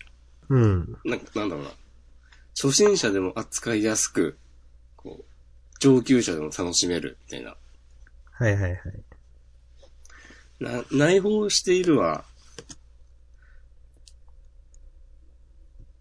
[0.48, 0.98] うん。
[1.04, 1.70] なんかなんだろうな。
[2.60, 4.36] 初心者でも扱いやすく、
[4.96, 5.24] こう、
[5.78, 7.56] 上級者でも楽しめるみたいな。
[8.32, 8.82] はいはいはい。
[10.58, 12.24] な、内包しているは、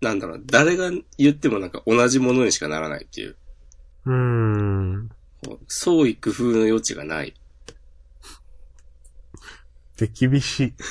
[0.01, 0.89] なんだろう、誰が
[1.19, 3.35] 言ってもなんか同じものにしかならないっていう、
[4.05, 5.11] うーん。
[5.67, 7.33] 創意工夫の余地がない。
[9.95, 10.73] 手厳しい。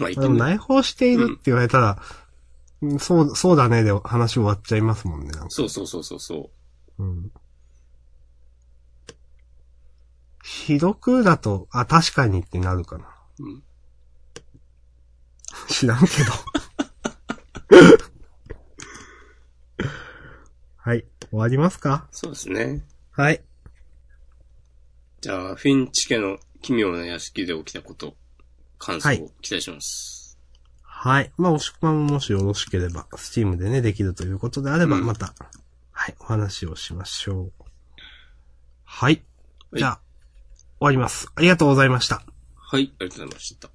[0.00, 2.02] まあでもも内包しているって言われたら、
[2.80, 5.50] うんそう、そうだねで話終わっちゃいますもんね、なんか。
[5.50, 6.50] そうそうそうそうそ
[6.98, 7.02] う。
[7.02, 7.32] うん。
[10.42, 13.08] ひどくだと、あ、確かにってなるかな。
[13.38, 13.62] うん
[15.68, 16.32] 知らんけど。
[20.76, 21.04] はい。
[21.32, 22.06] 終わりますか？
[22.12, 22.84] そうですね。
[23.10, 23.42] はい。
[25.22, 28.14] じゃあ、フィンチ家の奇妙な屋敷で起きたこと、
[28.78, 30.38] 感想はいを期待します。
[30.82, 31.32] はい。
[31.38, 35.34] まあ、おしくまももしよろしければ、スチームでね、できるということであれば、うんまた、
[35.90, 37.52] はい、お話をしましょう。
[38.84, 39.24] はい。
[39.70, 40.00] はいじゃあ、
[40.78, 41.28] 終わります。
[41.34, 42.22] ありがとうございました。
[42.56, 43.70] はい、ありがとうございました。